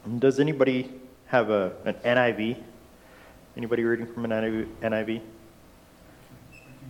[0.05, 0.91] And Does anybody
[1.27, 2.59] have a, an NIV?
[3.57, 4.83] Anybody reading from an NIV?
[4.83, 5.21] I can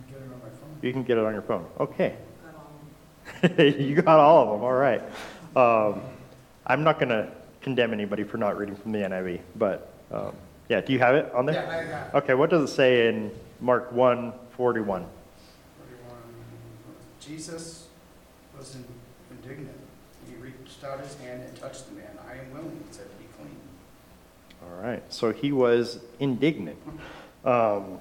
[0.09, 0.79] get it on my phone.
[0.81, 1.65] You can get it on your phone.
[1.79, 2.15] Okay.
[3.59, 4.63] You got all of them.
[4.63, 5.01] All right.
[5.55, 6.01] Um,
[6.65, 7.29] I'm not going to
[7.61, 10.33] condemn anybody for not reading from the NIV, but um,
[10.69, 11.55] yeah, do you have it on there?
[11.55, 12.23] Yeah, I it.
[12.23, 15.05] Okay, what does it say in Mark 1 41?
[15.81, 16.17] Everyone-
[17.19, 17.87] Jesus
[18.57, 18.77] was
[19.31, 19.77] indignant.
[20.27, 22.17] He reached out his hand and touched the man.
[22.27, 23.55] I am willing, he said, to be clean.
[24.63, 26.77] All right, so he was indignant.
[27.45, 27.99] Um,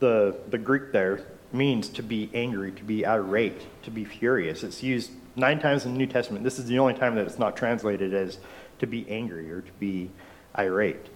[0.00, 4.62] the, the Greek there means to be angry, to be irate, to be furious.
[4.62, 6.44] It's used nine times in the New Testament.
[6.44, 8.38] This is the only time that it's not translated as
[8.78, 10.10] to be angry or to be
[10.56, 11.06] irate.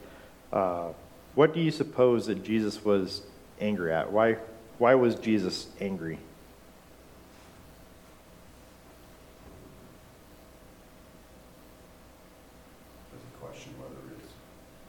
[0.53, 0.88] Uh,
[1.35, 3.23] what do you suppose that Jesus was
[3.61, 4.12] angry at?
[4.12, 4.37] Why,
[4.79, 6.18] why was Jesus angry?
[13.11, 14.33] There's a question whether it's,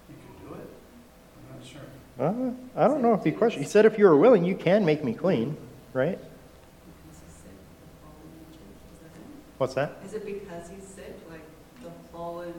[0.09, 0.69] you can do it.
[0.69, 1.81] I'm not sure.
[2.19, 3.65] Uh, I don't know if he questioned.
[3.65, 5.57] He said, if you are willing, you can make me clean,
[5.93, 6.17] right?
[6.17, 7.51] Because he's sick,
[7.81, 9.25] the fallen nature, is that it?
[9.57, 9.97] What's that?
[10.05, 11.41] Is it because he's sick, like
[11.83, 12.53] the fallen,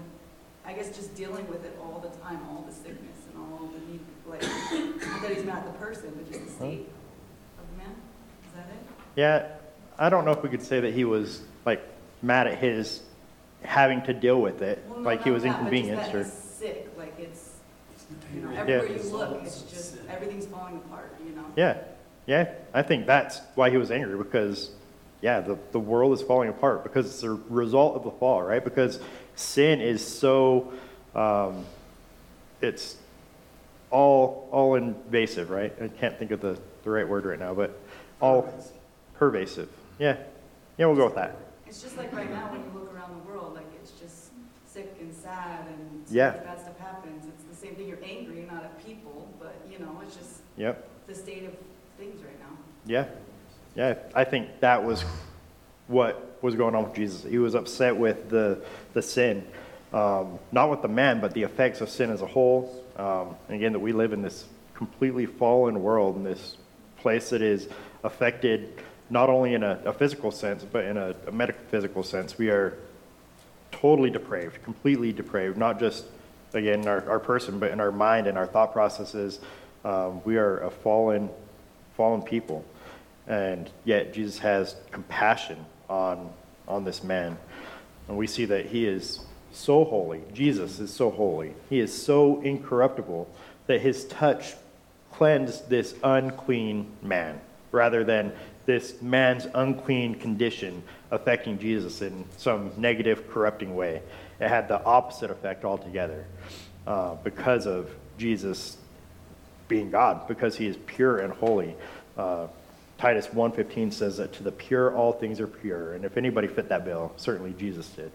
[0.67, 3.79] I guess just dealing with it all the time, all the sickness and all the
[3.91, 6.89] need, like, not that he's not the person, but just the state
[7.59, 7.95] of the man?
[8.49, 8.87] Is that it?
[9.17, 9.47] Yeah,
[9.99, 11.83] I don't know if we could say that he was like
[12.21, 13.03] mad at his
[13.63, 16.25] having to deal with it, Well, no, like he was that, inconvenienced or.
[16.25, 17.46] sick, like it's,
[18.35, 18.59] you know, Yeah.
[18.59, 21.45] everywhere you look, it's just, everything's falling apart, you know?
[21.57, 21.79] Yeah,
[22.27, 24.71] yeah, I think that's why he was angry because,
[25.23, 28.63] yeah, the, the world is falling apart because it's a result of the fall, right?
[28.63, 29.01] Because
[29.35, 30.73] sin is so,
[31.15, 31.65] um,
[32.61, 32.97] it's
[33.91, 35.73] all all invasive, right?
[35.81, 37.79] I can't think of the, the right word right now, but
[38.21, 38.53] all
[39.15, 39.69] pervasive.
[39.99, 40.17] Yeah,
[40.77, 41.37] yeah, we'll go with that.
[41.67, 44.31] It's just like right now, when you look around the world, like it's just
[44.67, 46.31] sick and sad and Yeah.
[46.31, 47.27] bad stuff happens.
[47.27, 50.85] It's the same thing, you're angry, not at people, but you know, it's just Yep.
[51.07, 51.55] the state of
[51.99, 52.57] things right now.
[52.85, 53.07] Yeah,
[53.75, 53.95] yeah.
[54.15, 55.05] I think that was
[55.89, 57.23] what was going on with Jesus.
[57.25, 58.61] He was upset with the
[58.93, 59.45] the sin,
[59.93, 62.83] um, not with the man, but the effects of sin as a whole.
[62.97, 66.57] Um, and again, that we live in this completely fallen world, in this
[66.99, 67.69] place that is
[68.05, 68.73] affected
[69.11, 72.39] not only in a, a physical sense, but in a, a metaphysical sense.
[72.39, 72.77] We are
[73.71, 76.07] totally depraved, completely depraved, not just,
[76.55, 79.41] again, in our, our person, but in our mind and our thought processes.
[79.85, 81.29] Um, we are a fallen,
[81.97, 82.65] fallen people.
[83.27, 86.31] And yet Jesus has compassion on,
[86.67, 87.39] on this man.
[88.09, 89.21] And we see that he is
[89.53, 90.23] so holy.
[90.33, 91.55] Jesus is so holy.
[91.69, 93.29] He is so incorruptible
[93.67, 94.55] that his touch
[95.13, 97.41] cleansed this unclean man
[97.73, 98.33] rather than
[98.67, 104.03] this man's unclean condition affecting Jesus in some negative, corrupting way.
[104.41, 106.27] It had the opposite effect altogether
[106.87, 108.77] uh, because of Jesus
[109.69, 111.75] being God, because he is pure and holy.
[112.17, 112.49] Uh,
[112.99, 115.95] Titus 1.15 says that to the pure all things are pure.
[115.95, 118.11] And if anybody fit that bill, certainly Jesus did.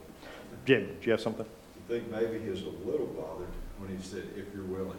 [0.66, 1.46] Jim, do you have something?
[1.46, 3.48] I think maybe he was a little bothered
[3.80, 4.98] when he said, if you're willing.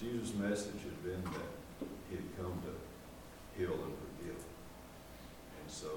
[0.00, 3.82] Jesus' message had been that he had come to heal and.
[3.82, 3.99] And
[5.80, 5.88] so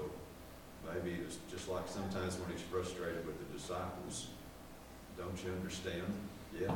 [0.92, 4.28] maybe it's just like sometimes when he's frustrated with the disciples,
[5.18, 6.04] don't you understand
[6.58, 6.70] yet?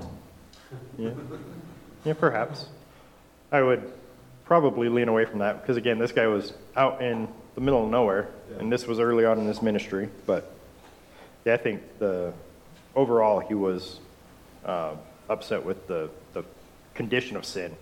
[0.99, 1.11] Yeah,
[2.05, 2.67] yeah, perhaps.
[3.51, 3.93] I would
[4.45, 7.91] probably lean away from that because again, this guy was out in the middle of
[7.91, 8.29] nowhere,
[8.59, 10.11] and this was early on in his ministry.
[10.27, 10.53] But
[11.45, 12.33] yeah, I think the
[12.95, 14.01] overall he was
[14.65, 14.97] uh,
[15.31, 16.45] upset with the the
[16.95, 17.75] condition of sin.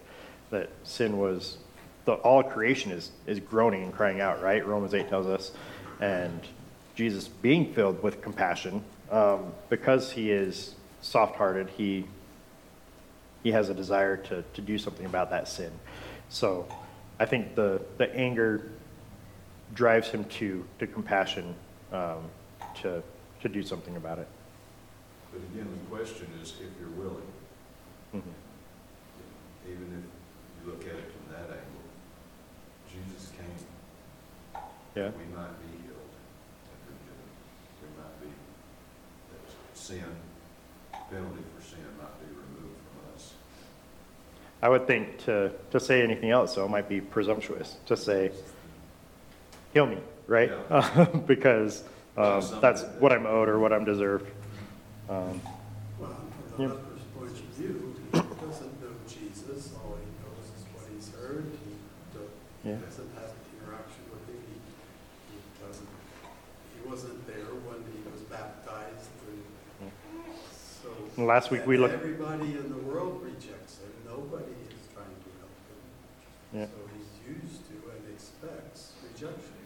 [0.51, 1.59] That sin was
[2.07, 4.43] the all creation is is groaning and crying out.
[4.43, 4.67] Right?
[4.67, 5.53] Romans eight tells us,
[6.01, 6.41] and
[6.95, 11.69] Jesus being filled with compassion um, because he is soft-hearted.
[11.77, 12.07] He
[13.43, 15.71] he has a desire to, to do something about that sin.
[16.31, 16.67] So
[17.21, 18.73] I think the, the anger
[19.73, 21.55] drives him to, to compassion
[21.93, 22.25] um,
[22.83, 23.03] to,
[23.43, 24.27] to do something about it.
[25.31, 27.23] But again, the question is if you're willing,
[28.15, 28.23] Mhm.
[29.69, 31.85] even if you look at it from that angle,
[32.91, 34.63] Jesus came.
[34.97, 35.11] Yeah.
[35.11, 36.09] We might be healed
[36.73, 37.29] and forgiven.
[37.83, 38.29] We might be,
[39.31, 40.03] that sin,
[41.11, 43.35] penalty for sin might be removed from us.
[44.63, 48.33] I would think to, to say anything else, though, might be presumptuous to say,
[49.75, 50.51] heal me, right?
[51.27, 51.85] because
[52.17, 54.31] um, that's what I'm owed or what I'm deserved.
[55.11, 55.41] Um,
[56.01, 56.11] Well,
[56.57, 56.69] from Yeah.
[56.69, 61.13] the leper's point of view, he doesn't know Jesus, all he knows is what he's
[61.15, 61.45] heard.
[62.65, 62.77] He Yeah.
[62.83, 64.43] doesn't have interaction with him.
[64.51, 64.59] He,
[65.31, 65.87] he doesn't,
[66.75, 69.07] he wasn't there when he was baptized.
[69.31, 69.93] and
[70.51, 70.91] So.
[71.17, 73.91] And last week we looked- Everybody in the world rejects him.
[74.07, 76.61] Nobody is trying to help him.
[76.61, 76.67] Yeah.
[76.67, 79.57] So he's used to and expects rejection.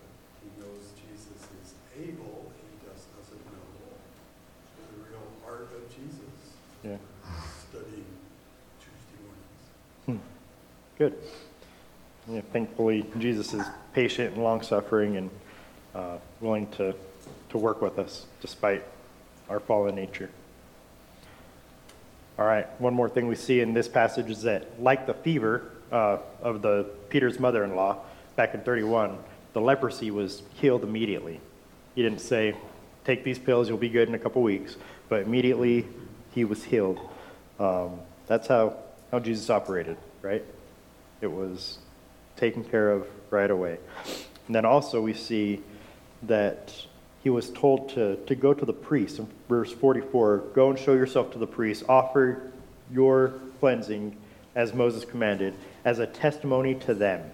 [0.00, 0.10] But
[0.42, 3.68] He knows Jesus is able, he just doesn't know
[4.80, 6.56] the real heart of Jesus.
[6.82, 6.96] Yeah.
[7.68, 8.06] Studying
[8.80, 9.20] Tuesday
[10.06, 10.24] mornings.
[10.96, 11.14] Good.
[12.26, 15.30] Yeah, thankfully, Jesus is patient and long suffering and
[15.94, 16.94] uh, willing to,
[17.50, 18.84] to work with us despite
[19.48, 20.30] our fallen nature.
[22.38, 25.72] All right, one more thing we see in this passage is that, like the fever
[25.90, 27.96] uh, of the Peter's mother-in-law
[28.36, 29.18] back in 31,
[29.54, 31.40] the leprosy was healed immediately.
[31.96, 32.54] He didn't say,
[33.04, 34.76] "Take these pills, you'll be good in a couple weeks,"
[35.08, 35.84] but immediately
[36.32, 37.00] he was healed.
[37.58, 38.76] Um, that's how
[39.10, 40.44] how Jesus operated, right?
[41.20, 41.78] It was
[42.36, 43.78] taken care of right away.
[44.46, 45.60] And then also we see
[46.22, 46.72] that
[47.28, 49.18] he was told to, to go to the priest.
[49.18, 52.50] In verse 44, go and show yourself to the priest, offer
[52.90, 54.16] your cleansing
[54.54, 55.52] as Moses commanded,
[55.84, 57.30] as a testimony to them,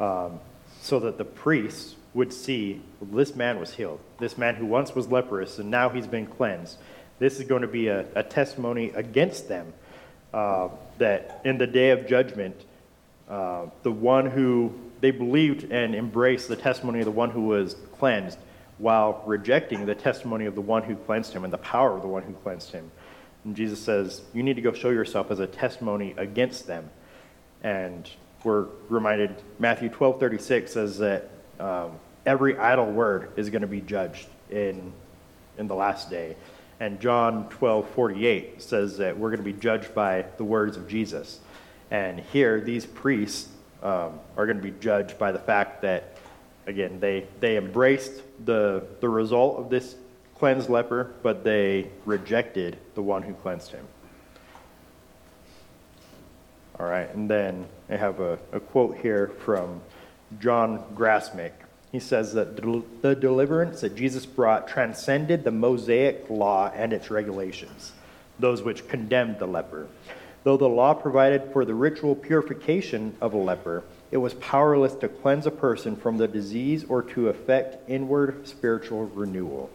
[0.00, 0.40] um,
[0.80, 4.00] so that the priests would see well, this man was healed.
[4.18, 6.76] This man who once was leprous and now he's been cleansed.
[7.20, 9.72] This is going to be a, a testimony against them
[10.34, 12.60] uh, that in the day of judgment,
[13.28, 17.76] uh, the one who they believed and embraced the testimony of the one who was
[17.96, 18.36] cleansed
[18.80, 22.08] while rejecting the testimony of the one who cleansed him and the power of the
[22.08, 22.90] one who cleansed him.
[23.44, 26.88] And Jesus says, You need to go show yourself as a testimony against them.
[27.62, 28.08] And
[28.42, 31.28] we're reminded, Matthew 12 36 says that
[31.58, 31.92] um,
[32.24, 34.92] every idle word is going to be judged in,
[35.58, 36.36] in the last day.
[36.80, 40.88] And John 12 48 says that we're going to be judged by the words of
[40.88, 41.40] Jesus.
[41.90, 43.48] And here, these priests
[43.82, 46.16] um, are going to be judged by the fact that,
[46.66, 49.96] again, they, they embraced the, the result of this
[50.38, 53.86] cleansed leper, but they rejected the one who cleansed him.
[56.78, 59.82] All right, and then I have a, a quote here from
[60.40, 61.52] John Grassmick.
[61.92, 62.56] He says that
[63.02, 67.92] the deliverance that Jesus brought transcended the Mosaic law and its regulations,
[68.38, 69.88] those which condemned the leper.
[70.44, 75.08] Though the law provided for the ritual purification of a leper, it was powerless to
[75.08, 79.70] cleanse a person from the disease or to effect inward spiritual renewal.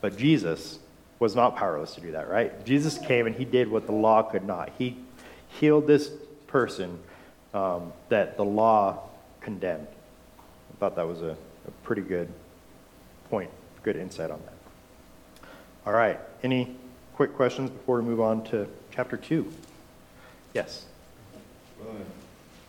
[0.00, 0.78] But Jesus
[1.18, 2.64] was not powerless to do that, right?
[2.64, 4.70] Jesus came and he did what the law could not.
[4.78, 4.96] He
[5.48, 6.10] healed this
[6.46, 6.98] person
[7.54, 9.00] um, that the law
[9.40, 9.86] condemned.
[10.38, 11.36] I thought that was a,
[11.66, 12.28] a pretty good
[13.30, 13.50] point,
[13.82, 15.48] good insight on that.
[15.86, 16.76] All right, any
[17.14, 19.50] quick questions before we move on to chapter 2?
[20.54, 20.84] Yes.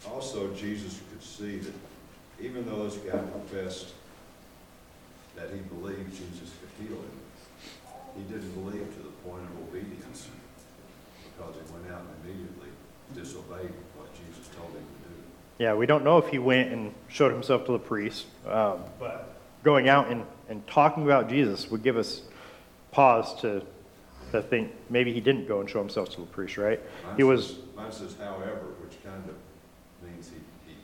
[0.08, 1.74] Also Jesus could see that
[2.42, 3.94] even though this guy confessed
[5.36, 7.20] that he believed Jesus could heal him,
[8.16, 10.28] he didn't believe to the point of obedience
[11.24, 12.70] because he went out and immediately
[13.14, 15.16] disobeyed what Jesus told him to do.
[15.58, 19.36] Yeah, we don't know if he went and showed himself to the priest, um, but
[19.64, 22.22] going out and, and talking about Jesus would give us
[22.92, 23.62] pause to,
[24.32, 26.80] to think maybe he didn't go and show himself to the priest, right?
[27.06, 29.49] Mine He was, Mine says however, which kind of means he, he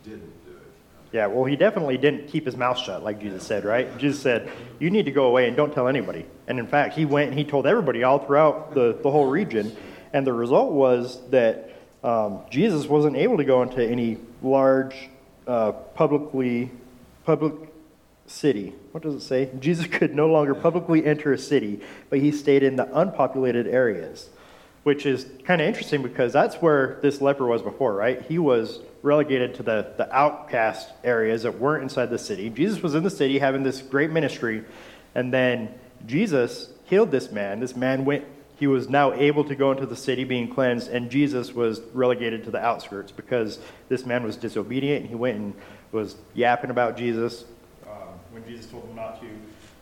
[0.05, 0.63] didn't do it.
[1.11, 3.97] yeah, well, he definitely didn't keep his mouth shut, like Jesus said, right?
[3.97, 6.25] Jesus said, You need to go away and don't tell anybody.
[6.47, 9.75] And in fact, he went and he told everybody all throughout the, the whole region.
[10.13, 11.71] And the result was that
[12.03, 15.09] um, Jesus wasn't able to go into any large,
[15.47, 16.71] uh, publicly,
[17.25, 17.53] public
[18.27, 18.73] city.
[18.91, 19.49] What does it say?
[19.59, 24.29] Jesus could no longer publicly enter a city, but he stayed in the unpopulated areas,
[24.85, 28.21] which is kind of interesting because that's where this leper was before, right?
[28.21, 32.51] He was relegated to the, the outcast areas that weren't inside the city.
[32.51, 34.63] Jesus was in the city having this great ministry,
[35.15, 35.73] and then
[36.05, 37.59] Jesus healed this man.
[37.59, 38.25] This man went,
[38.59, 42.43] he was now able to go into the city being cleansed, and Jesus was relegated
[42.43, 43.57] to the outskirts because
[43.89, 45.55] this man was disobedient, and he went and
[45.93, 47.45] was yapping about Jesus
[47.89, 49.27] um, when Jesus told him not to.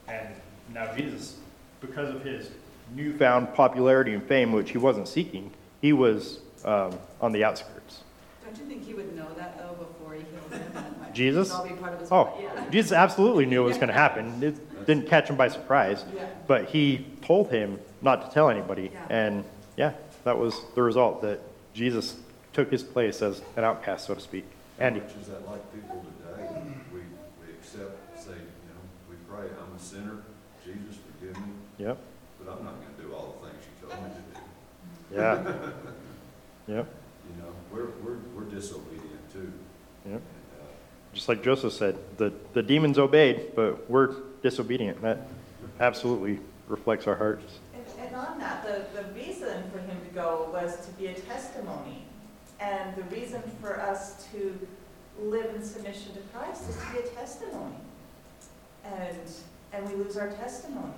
[0.08, 0.30] And
[0.74, 1.40] now Jesus,
[1.82, 2.52] because of his
[2.96, 8.04] newfound popularity and fame, which he wasn't seeking, he was um, on the outskirts.
[8.44, 10.84] Don't you think he would know that though before he healed him?
[11.06, 11.50] and Jesus?
[11.62, 12.34] be part of his Oh.
[12.42, 12.70] Yeah.
[12.70, 14.42] Jesus absolutely knew it was going to happen.
[14.84, 16.26] It didn't catch him by surprise, Yeah.
[16.46, 18.92] but he told him not to tell anybody.
[18.94, 19.06] Yeah.
[19.10, 19.46] And
[19.78, 19.94] yeah,
[20.26, 21.40] that was the result that
[21.74, 22.18] Jesus
[22.52, 24.44] took his place as an outcast, so to speak.
[24.80, 25.00] Andy.
[25.00, 26.50] How much is that like people today?
[26.92, 30.18] We, we accept, say, you know, we pray, I'm a sinner,
[30.66, 31.98] Jesus forgive me, Yep.
[32.44, 34.42] but I'm not gonna do all the things you told me to do.
[35.14, 35.44] Yeah.
[36.68, 36.88] yep.
[37.30, 39.52] You know, we're, we're, we're disobedient too.
[40.06, 40.14] Yep.
[40.14, 40.66] And, uh,
[41.14, 45.02] Just like Joseph said, the, the demons obeyed, but we're disobedient.
[45.02, 45.28] That
[45.80, 47.60] absolutely reflects our hearts.
[47.74, 51.14] And, and on that, the, the reason for him to go was to be a
[51.14, 52.04] testimony.
[52.60, 54.58] And the reason for us to
[55.20, 57.76] live in submission to Christ is to be a testimony.
[58.86, 59.18] And,
[59.74, 60.94] and we lose our testimony.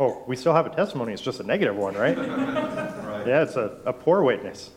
[0.00, 1.12] Oh, we still have a testimony.
[1.12, 2.16] It's just a negative one, right?
[3.10, 3.26] Right.
[3.26, 4.70] Yeah, it's a, a poor witness.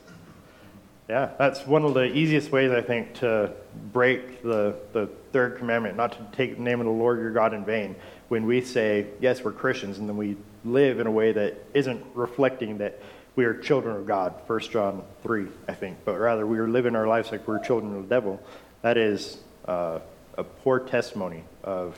[1.07, 3.53] Yeah, that's one of the easiest ways, I think, to
[3.93, 7.53] break the, the third commandment, not to take the name of the Lord your God
[7.53, 7.95] in vain.
[8.27, 12.03] When we say, yes, we're Christians, and then we live in a way that isn't
[12.15, 12.99] reflecting that
[13.35, 16.95] we are children of God, 1 John 3, I think, but rather we are living
[16.95, 18.41] our lives like we're children of the devil.
[18.81, 19.99] That is uh,
[20.37, 21.97] a poor testimony of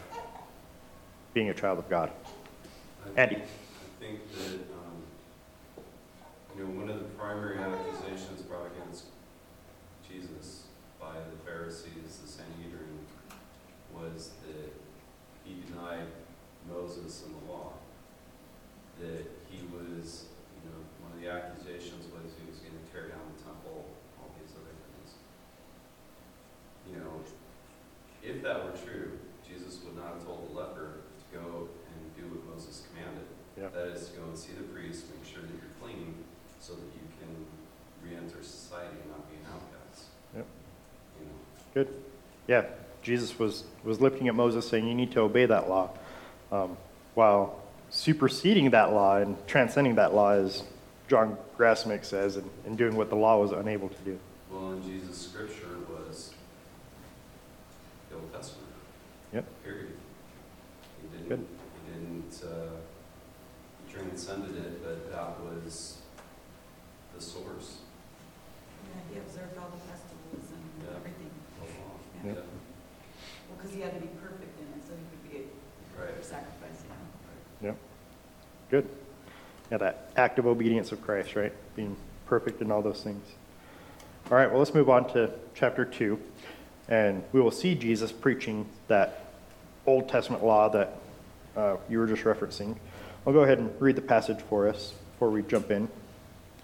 [1.34, 2.12] being a child of God.
[3.14, 3.46] Think- I
[4.00, 5.04] think that, um,
[6.58, 9.06] you know, one of the primary accusations brought against
[10.08, 10.64] Jesus
[11.00, 13.06] by the Pharisees, the Sanhedrin,
[13.94, 14.74] was that
[15.44, 16.08] he denied
[16.70, 17.74] Moses and the law.
[19.00, 20.26] That he was,
[20.56, 23.86] you know, one of the accusations was he was gonna tear down the temple,
[24.20, 25.16] all these other things.
[26.90, 27.22] You know,
[28.24, 32.24] if that were true, Jesus would not have told the leper to go and do
[32.34, 33.28] what Moses commanded.
[33.60, 33.70] Yeah.
[33.70, 36.16] That is to go and see the priest, make sure that you're clean,
[36.60, 37.32] so that you can
[38.04, 40.12] re-enter society and not be an outcast.
[40.36, 40.48] Yep.
[41.20, 41.40] You know,
[41.76, 41.90] Good.
[42.48, 42.64] Yeah,
[43.04, 45.90] Jesus was, was looking at Moses saying, You need to obey that law.
[46.52, 46.78] Um,
[47.16, 50.64] while superseding that law and transcending that law, as
[51.10, 54.18] John Grassmick says, and, and doing what the law was unable to do.
[54.50, 56.34] well, in Jesus' scripture was
[58.10, 58.68] the Old Testament.
[59.34, 59.46] Yep.
[59.66, 59.94] Period.
[61.02, 61.46] He didn't, Good.
[61.86, 62.76] he didn't, uh,
[63.86, 65.98] he transcended it, but that was
[67.14, 67.80] the source
[68.86, 70.96] Yeah, he observed all the festivals and Yeah.
[70.96, 71.32] everything.
[71.62, 71.96] of the law.
[72.24, 72.34] Yeah.
[72.34, 72.46] Yep.
[73.48, 75.42] Well, because he had to be perfect in it, so he could be a
[76.00, 76.10] Right.
[76.10, 76.84] perfect sacrifice,
[77.62, 77.76] you know.
[78.72, 78.90] Good.
[79.72, 81.54] Yeah, that active obedience of Christ, right?
[81.76, 81.96] Being
[82.28, 83.26] perfect in all those things.
[84.30, 86.20] All right, well, let's move on to chapter 2.
[86.88, 89.26] And we will see Jesus preaching that
[89.88, 90.98] Old Testament law that
[91.56, 92.76] uh, you were just referencing.
[93.26, 95.90] I'll go ahead and read the passage for us before we jump in.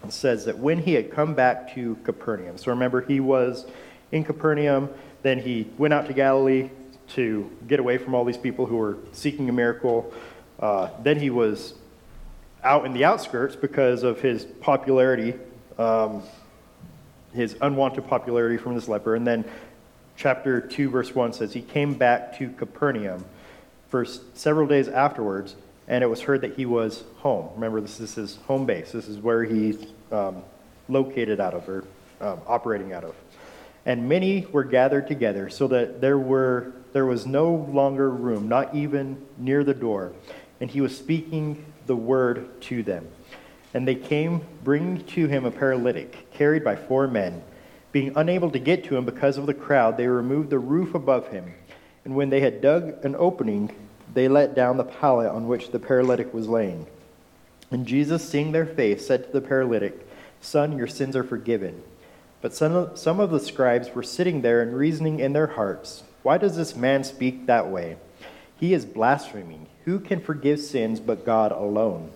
[0.04, 3.66] It says that when he had come back to Capernaum, so remember, he was
[4.12, 4.90] in Capernaum,
[5.24, 6.70] then he went out to Galilee
[7.10, 10.12] to get away from all these people who were seeking a miracle.
[10.60, 11.74] Uh, then he was
[12.64, 15.34] out in the outskirts because of his popularity,
[15.78, 16.24] um,
[17.34, 19.16] his unwanted popularity from this leper.
[19.16, 19.46] And then
[20.16, 23.26] chapter 2, verse 1 says, He came back to Capernaum
[23.90, 25.56] for several days afterwards,
[25.88, 27.50] and it was heard that he was home.
[27.56, 28.92] Remember, this is his home base.
[28.92, 30.44] This is where he's um,
[30.88, 31.84] located out of or
[32.22, 33.16] um, operating out of.
[33.86, 38.76] And many were gathered together, so that there, were, there was no longer room, not
[38.76, 40.14] even near the door.
[40.62, 43.08] And he was speaking the word to them.
[43.74, 47.44] And they came, bringing to him a paralytic, carried by four men.
[47.92, 51.28] Being unable to get to him because of the crowd, they removed the roof above
[51.30, 51.54] him.
[52.06, 53.76] And when they had dug an opening,
[54.14, 56.88] they let down the pallet on which the paralytic was laying.
[57.70, 60.08] And Jesus, seeing their faith, said to the paralytic,
[60.42, 61.82] Son, your sins are forgiven.
[62.42, 66.04] But some of, some of the scribes were sitting there and reasoning in their hearts,
[66.24, 67.98] Why does this man speak that way?
[68.58, 69.68] He is blaspheming.
[69.86, 72.12] Who can forgive sins but God alone?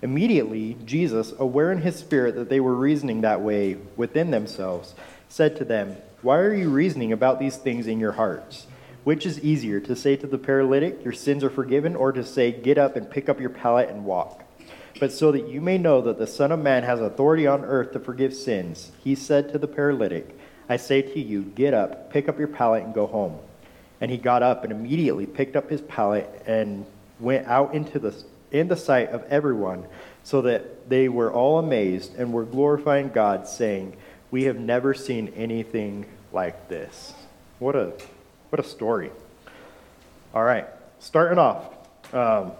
[0.00, 4.94] Immediately, Jesus, aware in his spirit that they were reasoning that way within themselves,
[5.28, 8.66] said to them, Why are you reasoning about these things in your hearts?
[9.02, 12.52] Which is easier, to say to the paralytic, Your sins are forgiven, or to say,
[12.52, 14.44] Get up and pick up your pallet and walk?
[15.00, 17.92] But so that you may know that the Son of Man has authority on earth
[17.92, 20.38] to forgive sins, he said to the paralytic,
[20.68, 23.38] I say to you, Get up, pick up your pallet, and go home.
[24.00, 26.84] And he got up and immediately picked up his pallet and
[27.20, 28.14] went out into the
[28.50, 29.84] in the sight of everyone,
[30.22, 33.96] so that they were all amazed and were glorifying God, saying,
[34.30, 37.14] We have never seen anything like this.
[37.58, 37.92] What a
[38.50, 39.10] What a story.
[40.34, 40.66] All right,
[40.98, 41.64] starting off.
[42.12, 42.52] Um,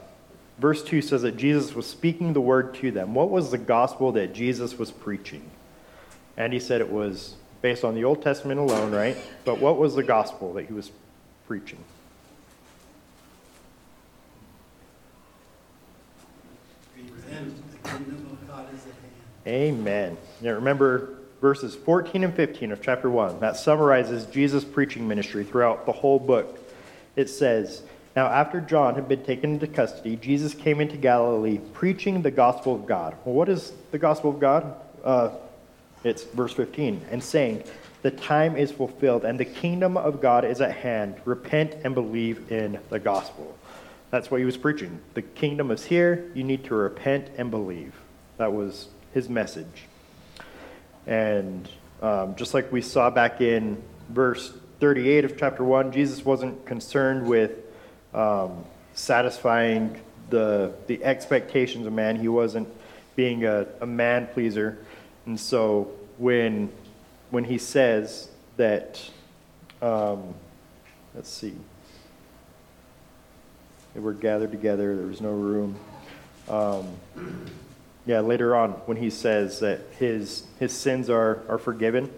[0.59, 3.14] verse 2 says that Jesus was speaking the word to them.
[3.14, 5.50] What was the gospel that Jesus was preaching?
[6.36, 9.16] And he said it was based on the Old Testament alone, right?
[9.44, 10.90] But what was the gospel that he was
[11.46, 11.78] preaching?
[16.96, 17.74] Repent, the kingdom of God is at hand.
[19.47, 20.16] Amen.
[20.41, 21.11] Now remember
[21.41, 23.41] verses 14 and 15 of chapter 1.
[23.41, 26.59] That summarizes Jesus' preaching ministry throughout the whole book.
[27.16, 27.82] It says,
[28.16, 32.74] Now after John had been taken into custody, Jesus came into Galilee preaching the gospel
[32.74, 33.14] of God.
[33.24, 34.74] Well, what is the gospel of God?
[35.05, 35.30] Uh,
[36.03, 37.64] it's verse 15, and saying,
[38.03, 41.16] The time is fulfilled, and the kingdom of God is at hand.
[41.24, 43.57] Repent and believe in the gospel.
[44.14, 45.00] That's what he was preaching.
[45.14, 46.30] The kingdom is here.
[46.34, 47.94] You need to repent and believe.
[48.36, 49.86] That was his message.
[51.04, 51.68] And
[52.00, 57.26] um, just like we saw back in verse 38 of chapter 1, Jesus wasn't concerned
[57.26, 57.58] with
[58.14, 60.00] um, satisfying
[60.30, 62.14] the, the expectations of man.
[62.14, 62.68] He wasn't
[63.16, 64.78] being a, a man pleaser.
[65.26, 66.70] And so when,
[67.30, 69.10] when he says that,
[69.82, 70.34] um,
[71.16, 71.56] let's see,
[73.95, 75.76] they were gathered together, there was no room.
[76.49, 76.86] Um,
[78.07, 82.11] yeah, later on, when he says that his, his sins are, are forgiven,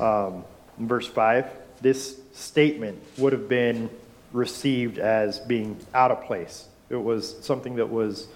[0.00, 0.44] um,
[0.78, 1.46] in verse 5,
[1.80, 3.88] this statement would have been
[4.32, 6.66] received as being out of place.
[6.90, 8.28] It was something that was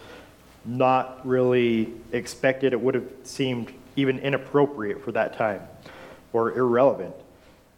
[0.65, 2.73] not really expected.
[2.73, 5.63] It would have seemed even inappropriate for that time
[6.33, 7.15] or irrelevant.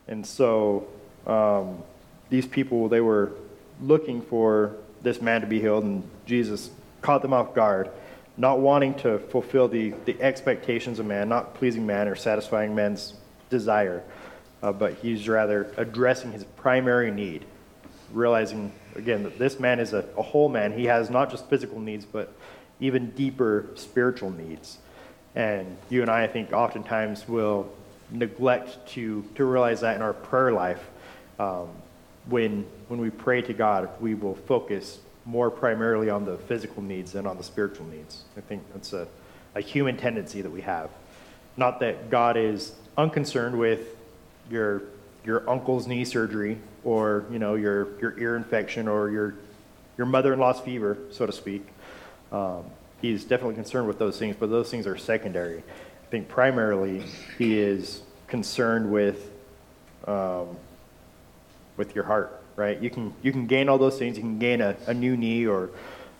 [0.06, 0.86] And so
[1.26, 1.82] um,
[2.30, 3.32] these people, they were
[3.80, 6.70] looking for this man to be healed, and Jesus
[7.02, 7.90] caught them off guard,
[8.36, 13.14] not wanting to fulfill the, the expectations of man, not pleasing man or satisfying man's
[13.50, 14.02] desire,
[14.62, 17.44] uh, but he's rather addressing his primary need,
[18.12, 20.72] realizing, again, that this man is a, a whole man.
[20.72, 22.32] He has not just physical needs, but
[22.80, 24.78] even deeper spiritual needs.
[25.34, 27.72] And you and I, I think, oftentimes will
[28.10, 30.84] neglect to, to realize that in our prayer life.
[31.38, 31.68] Um,
[32.28, 37.12] when, when we pray to God, we will focus more primarily on the physical needs
[37.12, 38.22] than on the spiritual needs.
[38.36, 39.06] I think that's a,
[39.54, 40.90] a human tendency that we have.
[41.56, 43.96] Not that God is unconcerned with
[44.50, 44.82] your,
[45.24, 49.34] your uncle's knee surgery or you know, your, your ear infection or your,
[49.98, 51.66] your mother in law's fever, so to speak.
[52.32, 52.64] Um,
[53.02, 55.58] he's definitely concerned with those things, but those things are secondary.
[55.58, 57.02] I think primarily
[57.36, 59.30] he is concerned with
[60.06, 60.56] um,
[61.76, 62.82] with your heart, right?
[62.82, 64.16] You can you can gain all those things.
[64.16, 65.70] You can gain a, a new knee or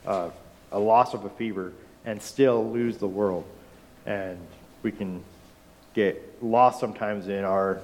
[0.07, 0.31] uh,
[0.71, 1.73] a loss of a fever
[2.05, 3.45] and still lose the world.
[4.07, 4.39] And
[4.83, 5.23] we can
[5.95, 7.81] get lost sometimes in our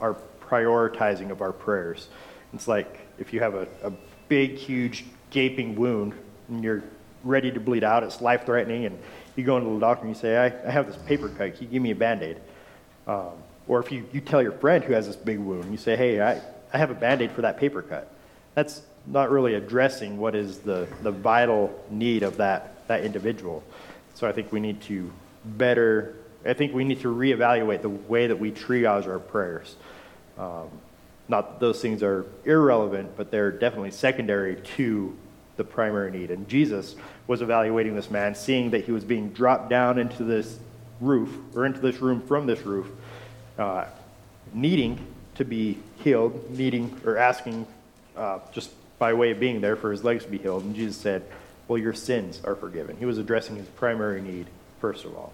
[0.00, 2.08] our prioritizing of our prayers.
[2.52, 3.92] It's like if you have a, a
[4.28, 6.14] big, huge, gaping wound
[6.48, 6.82] and you're
[7.22, 8.98] ready to bleed out, it's life threatening, and
[9.36, 11.64] you go into the doctor and you say, I, I have this paper cut, can
[11.64, 12.38] you give me a band aid?
[13.06, 13.32] Um,
[13.66, 16.20] or if you, you tell your friend who has this big wound, you say, Hey,
[16.20, 16.40] I,
[16.74, 18.10] I have a band aid for that paper cut.
[18.54, 23.62] That's not really addressing what is the, the vital need of that, that individual.
[24.14, 25.12] So I think we need to
[25.44, 29.76] better, I think we need to reevaluate the way that we triage our prayers.
[30.36, 30.68] Um,
[31.28, 35.16] not that those things are irrelevant, but they're definitely secondary to
[35.56, 36.32] the primary need.
[36.32, 36.96] And Jesus
[37.28, 40.58] was evaluating this man, seeing that he was being dropped down into this
[41.00, 42.88] roof, or into this room from this roof,
[43.58, 43.84] uh,
[44.52, 44.98] needing
[45.36, 47.66] to be healed, needing or asking
[48.16, 50.62] uh, just by way of being there for his legs to be healed.
[50.62, 51.24] And Jesus said,
[51.66, 52.96] Well, your sins are forgiven.
[52.98, 54.46] He was addressing his primary need,
[54.80, 55.32] first of all.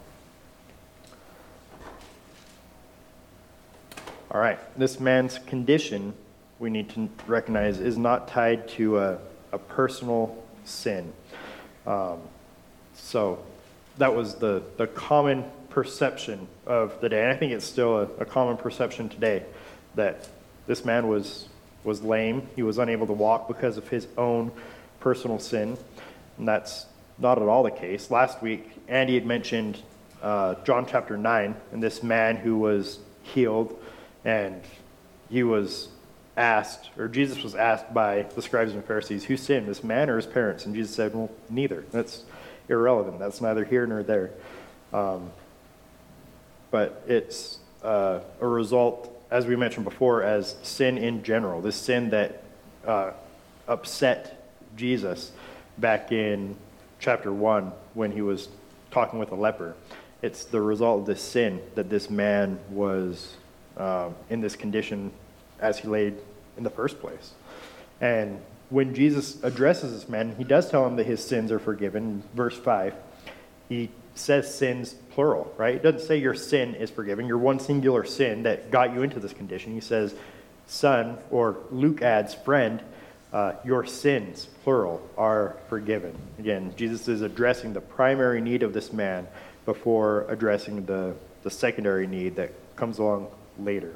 [4.30, 6.14] All right, this man's condition,
[6.60, 9.18] we need to recognize, is not tied to a,
[9.50, 11.12] a personal sin.
[11.84, 12.18] Um,
[12.94, 13.42] so
[13.98, 17.22] that was the, the common perception of the day.
[17.24, 19.42] And I think it's still a, a common perception today
[19.96, 20.28] that
[20.70, 21.48] this man was,
[21.82, 22.48] was lame.
[22.54, 24.52] He was unable to walk because of his own
[25.00, 25.76] personal sin.
[26.38, 26.86] And that's
[27.18, 28.08] not at all the case.
[28.08, 29.82] Last week, Andy had mentioned
[30.22, 33.82] uh, John chapter 9 and this man who was healed
[34.24, 34.62] and
[35.28, 35.88] he was
[36.36, 40.14] asked, or Jesus was asked by the scribes and Pharisees, who sinned, this man or
[40.14, 40.66] his parents?
[40.66, 41.84] And Jesus said, well, neither.
[41.90, 42.22] That's
[42.68, 43.18] irrelevant.
[43.18, 44.30] That's neither here nor there.
[44.92, 45.32] Um,
[46.70, 51.60] but it's uh, a result, as we mentioned before, as sin in general.
[51.60, 52.42] This sin that
[52.86, 53.12] uh,
[53.68, 55.32] upset Jesus
[55.78, 56.56] back in
[56.98, 58.48] chapter 1 when he was
[58.90, 59.74] talking with a leper.
[60.22, 63.36] It's the result of this sin that this man was
[63.76, 65.12] uh, in this condition
[65.60, 66.16] as he laid
[66.56, 67.32] in the first place.
[68.00, 72.22] And when Jesus addresses this man, he does tell him that his sins are forgiven.
[72.34, 72.94] Verse 5,
[73.68, 75.74] he says sins plural, right?
[75.74, 79.20] It doesn't say your sin is forgiven, your one singular sin that got you into
[79.20, 79.72] this condition.
[79.72, 80.14] He says,
[80.66, 82.82] son, or Luke adds, friend,
[83.32, 86.16] uh, your sins, plural, are forgiven.
[86.38, 89.26] Again, Jesus is addressing the primary need of this man
[89.66, 93.94] before addressing the, the secondary need that comes along later.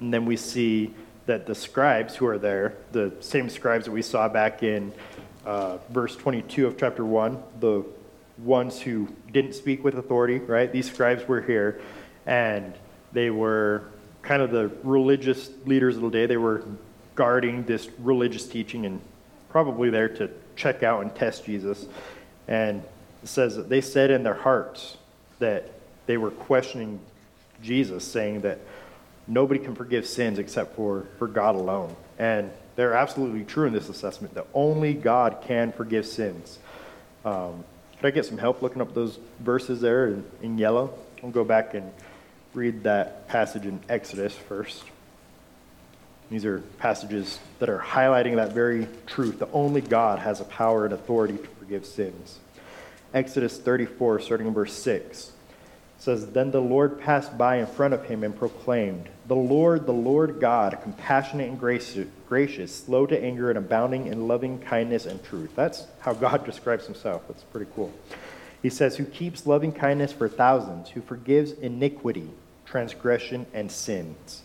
[0.00, 0.94] And then we see
[1.26, 4.92] that the scribes who are there, the same scribes that we saw back in
[5.44, 7.84] uh, verse 22 of chapter 1, the
[8.38, 10.70] ones who didn't speak with authority, right?
[10.72, 11.80] These scribes were here,
[12.26, 12.74] and
[13.12, 13.84] they were
[14.22, 16.26] kind of the religious leaders of the day.
[16.26, 16.64] They were
[17.14, 19.00] guarding this religious teaching and
[19.48, 21.86] probably there to check out and test Jesus.
[22.48, 22.82] And
[23.24, 24.96] says that they said in their hearts
[25.38, 25.70] that
[26.06, 27.00] they were questioning
[27.62, 28.58] Jesus, saying that
[29.26, 31.94] nobody can forgive sins except for, for God alone.
[32.18, 36.58] And they're absolutely true in this assessment that only God can forgive sins.
[37.24, 37.64] Um,
[38.02, 40.92] could I get some help looking up those verses there in, in yellow?
[41.22, 41.92] I'll go back and
[42.52, 44.82] read that passage in Exodus first.
[46.28, 50.84] These are passages that are highlighting that very truth that only God has a power
[50.84, 52.40] and authority to forgive sins.
[53.14, 55.30] Exodus 34, starting in verse 6
[56.02, 59.92] says, Then the Lord passed by in front of him and proclaimed, The Lord, the
[59.92, 65.50] Lord God, compassionate and gracious, slow to anger and abounding in loving kindness and truth.
[65.54, 67.22] That's how God describes himself.
[67.28, 67.92] That's pretty cool.
[68.62, 72.30] He says, Who keeps loving kindness for thousands, who forgives iniquity,
[72.66, 74.42] transgression, and sins,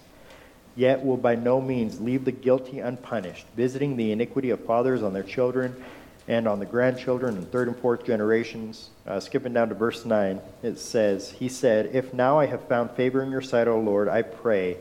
[0.75, 5.13] yet will by no means leave the guilty unpunished, visiting the iniquity of fathers on
[5.13, 5.75] their children
[6.27, 8.89] and on the grandchildren and third and fourth generations.
[9.05, 12.91] Uh, skipping down to verse 9, it says, He said, If now I have found
[12.91, 14.77] favor in your sight, O Lord, I pray,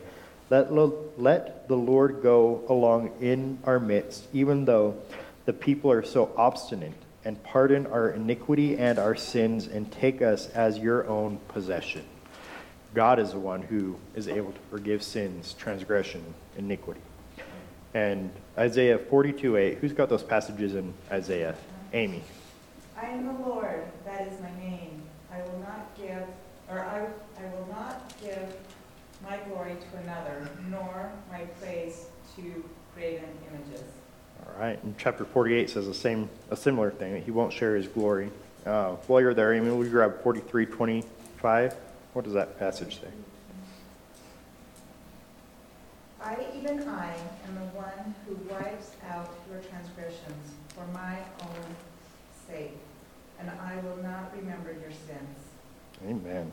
[0.49, 0.71] let,
[1.19, 5.01] let the Lord go along in our midst, even though
[5.45, 6.93] the people are so obstinate,
[7.23, 12.03] and pardon our iniquity and our sins, and take us as your own possession.
[12.93, 17.01] God is the one who is able to forgive sins, transgression, iniquity.
[17.97, 18.29] And
[18.59, 21.55] Isaiah 42 8, who's got those passages in Isaiah?
[21.93, 22.21] Amy.
[22.95, 25.01] I am the Lord, that is my name.
[25.33, 26.21] I will not give,
[26.69, 27.07] or I,
[27.41, 28.55] I will not give
[29.23, 33.83] my glory to another, nor my praise to graven images.
[34.45, 37.75] All right, and chapter 48 says the same, a similar thing, that he won't share
[37.75, 38.29] his glory.
[38.63, 41.73] Uh, while you're there, Amy, will you grab 43 25?
[42.13, 43.07] What does that passage say?
[46.27, 47.15] I, even I,
[47.47, 51.75] am the one who wipes out your transgressions for my own
[52.49, 52.75] sake,
[53.39, 55.37] and I will not remember your sins.
[56.05, 56.51] Amen.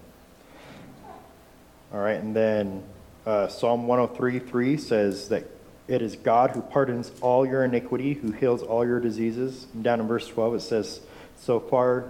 [1.93, 2.85] All right, and then
[3.27, 5.51] uh, Psalm 103 3 says that
[5.89, 9.67] it is God who pardons all your iniquity, who heals all your diseases.
[9.75, 11.01] And down in verse 12, it says,
[11.37, 12.05] So far,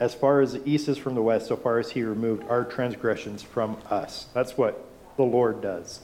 [0.00, 2.64] as far as the east is from the west, so far as he removed our
[2.64, 4.26] transgressions from us.
[4.34, 4.84] That's what
[5.16, 6.00] the Lord does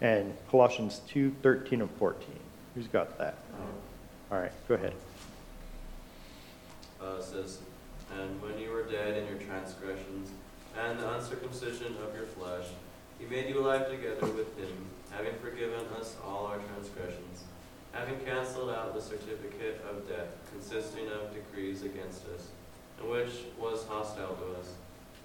[0.00, 2.28] and Colossians 2 13 and 14.
[2.74, 3.36] Who's got that?
[4.30, 4.92] All right, go ahead.
[7.02, 7.58] Uh, it says,
[8.14, 10.30] And when you were dead in your transgressions
[10.78, 12.66] and the uncircumcision of your flesh,
[13.18, 14.72] he made you alive together with him,
[15.10, 17.44] having forgiven us all our transgressions,
[17.92, 22.48] having canceled out the certificate of debt consisting of decrees against us,
[23.00, 24.74] and which was hostile to us.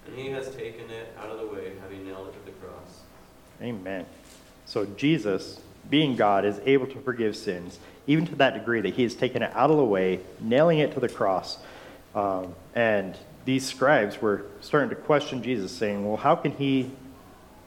[0.06, 3.02] And he has taken it out of the way, having nailed it to the cross.
[3.62, 4.06] Amen.
[4.66, 5.60] So Jesus,
[5.90, 9.42] being God, is able to forgive sins, even to that degree that he has taken
[9.42, 11.58] it out of the way, nailing it to the cross.
[12.14, 16.90] Um, and these scribes were starting to question Jesus, saying, Well, how can he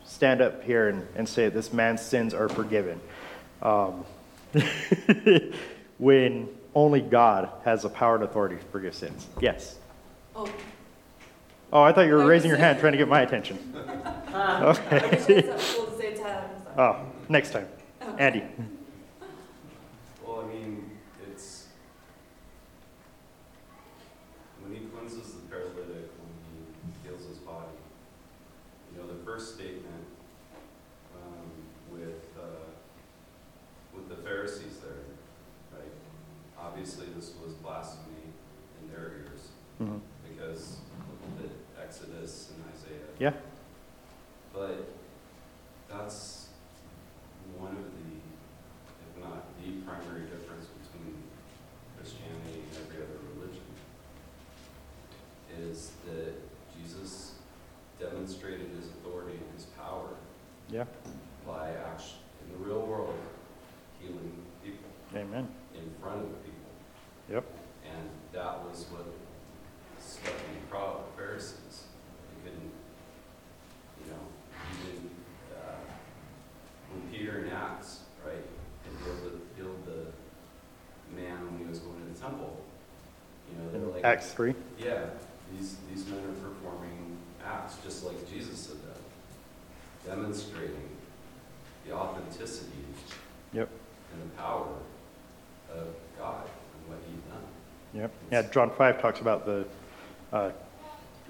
[0.06, 3.00] stand up here and, and say this man's sins are forgiven?
[3.62, 4.06] Um,
[5.98, 9.28] when only God has the power and authority to forgive sins.
[9.42, 9.78] Yes.
[10.36, 10.48] Oh.
[11.74, 13.58] Oh, I thought you were raising your hand trying to get my attention.
[13.76, 15.42] Uh, Okay.
[16.78, 16.96] Oh,
[17.28, 17.68] next time.
[18.20, 18.44] Andy.
[20.24, 20.92] Well, I mean,
[21.28, 21.68] it's,
[24.62, 27.66] when he cleanses the paralytic, when he heals his body,
[28.94, 29.67] you know, the first statement,
[60.78, 60.84] Yeah.
[61.48, 63.16] by actually, in the real world,
[64.00, 64.32] healing
[64.64, 65.48] people Amen.
[65.74, 66.70] in front of people.
[67.32, 67.46] Yep.
[67.84, 69.08] And that was what
[70.00, 71.86] stuck in the crowd of Pharisees.
[72.30, 72.72] They couldn't,
[74.06, 74.22] you know,
[74.84, 75.10] even
[75.52, 75.80] uh,
[76.92, 82.00] when Peter in Acts, right, and healed the, healed the man when he was going
[82.02, 82.56] to the temple.
[83.50, 84.54] You know, they're like, Acts 3.
[84.78, 85.06] yeah,
[85.58, 88.98] these, these men are performing acts just like Jesus did that.
[90.08, 90.57] Demonstrate
[97.98, 98.12] Yep.
[98.32, 99.66] Yeah, John 5 talks about the,
[100.32, 100.52] uh,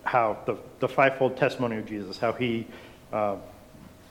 [0.03, 2.67] how the, the fivefold testimony of Jesus, how he
[3.13, 3.37] uh,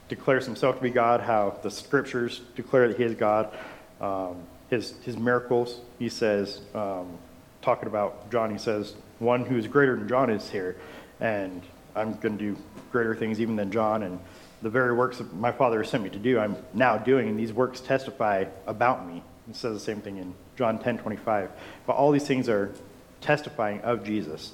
[0.09, 3.53] declares himself to be God, how the scriptures declare that he is God,
[4.01, 4.37] um,
[4.71, 7.19] his, his miracles, he says, um,
[7.61, 10.77] talking about John, he says, one who's greater than John is here,
[11.21, 11.63] and
[11.95, 12.57] I'm going to do
[12.91, 14.19] greater things even than John, and
[14.63, 17.39] the very works that my Father has sent me to do, I'm now doing, and
[17.39, 19.23] these works testify about me.
[19.49, 21.51] It says the same thing in John 10 25.
[21.87, 22.73] But all these things are
[23.21, 24.53] testifying of Jesus.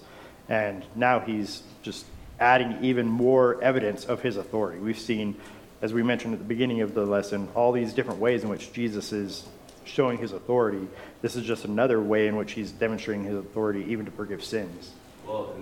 [0.48, 2.04] And now he's just
[2.38, 4.78] adding even more evidence of his authority.
[4.78, 5.36] We've seen,
[5.80, 8.72] as we mentioned at the beginning of the lesson, all these different ways in which
[8.72, 9.46] Jesus is
[9.84, 10.88] showing his authority.
[11.22, 14.92] This is just another way in which he's demonstrating his authority even to forgive sins.
[15.26, 15.54] Well,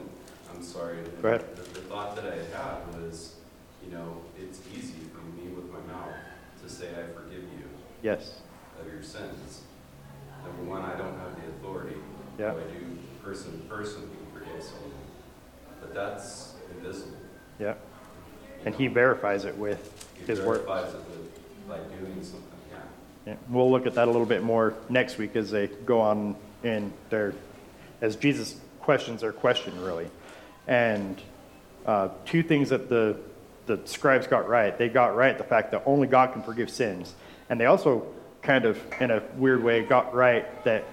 [0.53, 0.99] I'm sorry.
[1.23, 1.57] Go ahead.
[1.57, 3.37] The, the thought that I had was,
[3.85, 6.15] you know, it's easy for me with my mouth
[6.63, 7.61] to say I forgive you
[8.03, 8.41] Yes.
[9.01, 9.63] Your sins.
[10.45, 11.97] Number one, I don't have the authority.
[12.39, 12.51] Yeah.
[12.51, 14.91] I do person to person who forgive someone.
[15.81, 17.17] But that's invisible.
[17.59, 17.75] Yeah.
[18.67, 20.67] And he verifies it with He his work.
[20.67, 22.79] verifies it with, by doing something, yeah.
[23.27, 26.37] Yeah, we'll look at that a little bit more next week as they go on
[26.63, 27.33] in their,
[28.03, 30.09] as Jesus questions their question, really.
[30.67, 31.19] And
[31.87, 33.17] uh, two things that the,
[33.65, 34.77] the scribes got right.
[34.77, 37.15] They got right the fact that only God can forgive sins.
[37.49, 38.07] And they also
[38.43, 40.85] kind of, in a weird way, got right that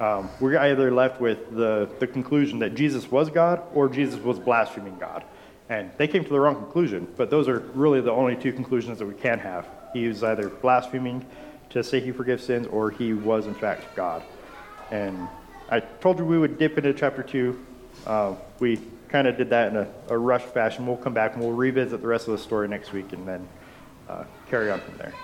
[0.00, 4.38] um, we're either left with the, the conclusion that Jesus was God or Jesus was
[4.38, 5.24] blaspheming God.
[5.68, 8.98] And they came to the wrong conclusion, but those are really the only two conclusions
[8.98, 9.66] that we can have.
[9.92, 11.24] He was either blaspheming
[11.70, 14.22] to say he forgives sins or he was, in fact, God.
[14.90, 15.28] And
[15.70, 17.66] I told you we would dip into chapter 2.
[18.06, 18.78] Uh, we
[19.08, 20.86] kind of did that in a, a rushed fashion.
[20.86, 23.48] We'll come back and we'll revisit the rest of the story next week and then
[24.08, 25.14] uh, carry on from there.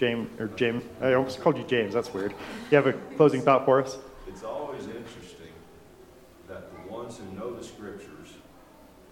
[0.00, 2.32] James, or Jim, I almost called you James, that's weird.
[2.70, 3.98] You have a closing thought for us?
[4.26, 5.52] It's always interesting
[6.48, 8.32] that the ones who know the scriptures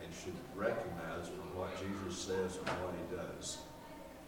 [0.03, 3.59] and should recognize from what Jesus says and what he does,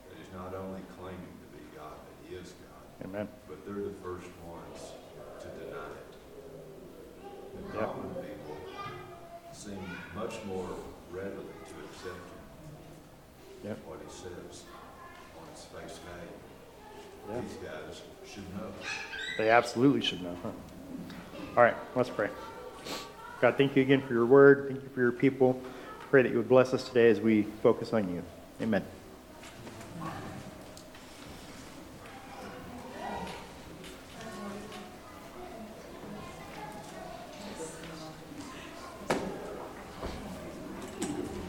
[0.07, 3.27] that he's not only claiming to be God, that he is God, Amen.
[3.49, 4.93] but they're the first ones
[5.41, 6.13] to deny it.
[7.73, 8.57] The common people
[9.51, 9.81] seem
[10.15, 10.69] much more
[11.11, 11.40] readily
[17.33, 17.41] Yeah.
[17.41, 18.67] These guys should know.
[19.39, 20.37] They absolutely should know.
[20.43, 20.51] Huh?
[21.57, 22.29] All right, let's pray.
[23.41, 24.67] God, thank you again for your word.
[24.69, 25.61] Thank you for your people.
[26.11, 28.23] Pray that you would bless us today as we focus on you.
[28.61, 28.85] Amen.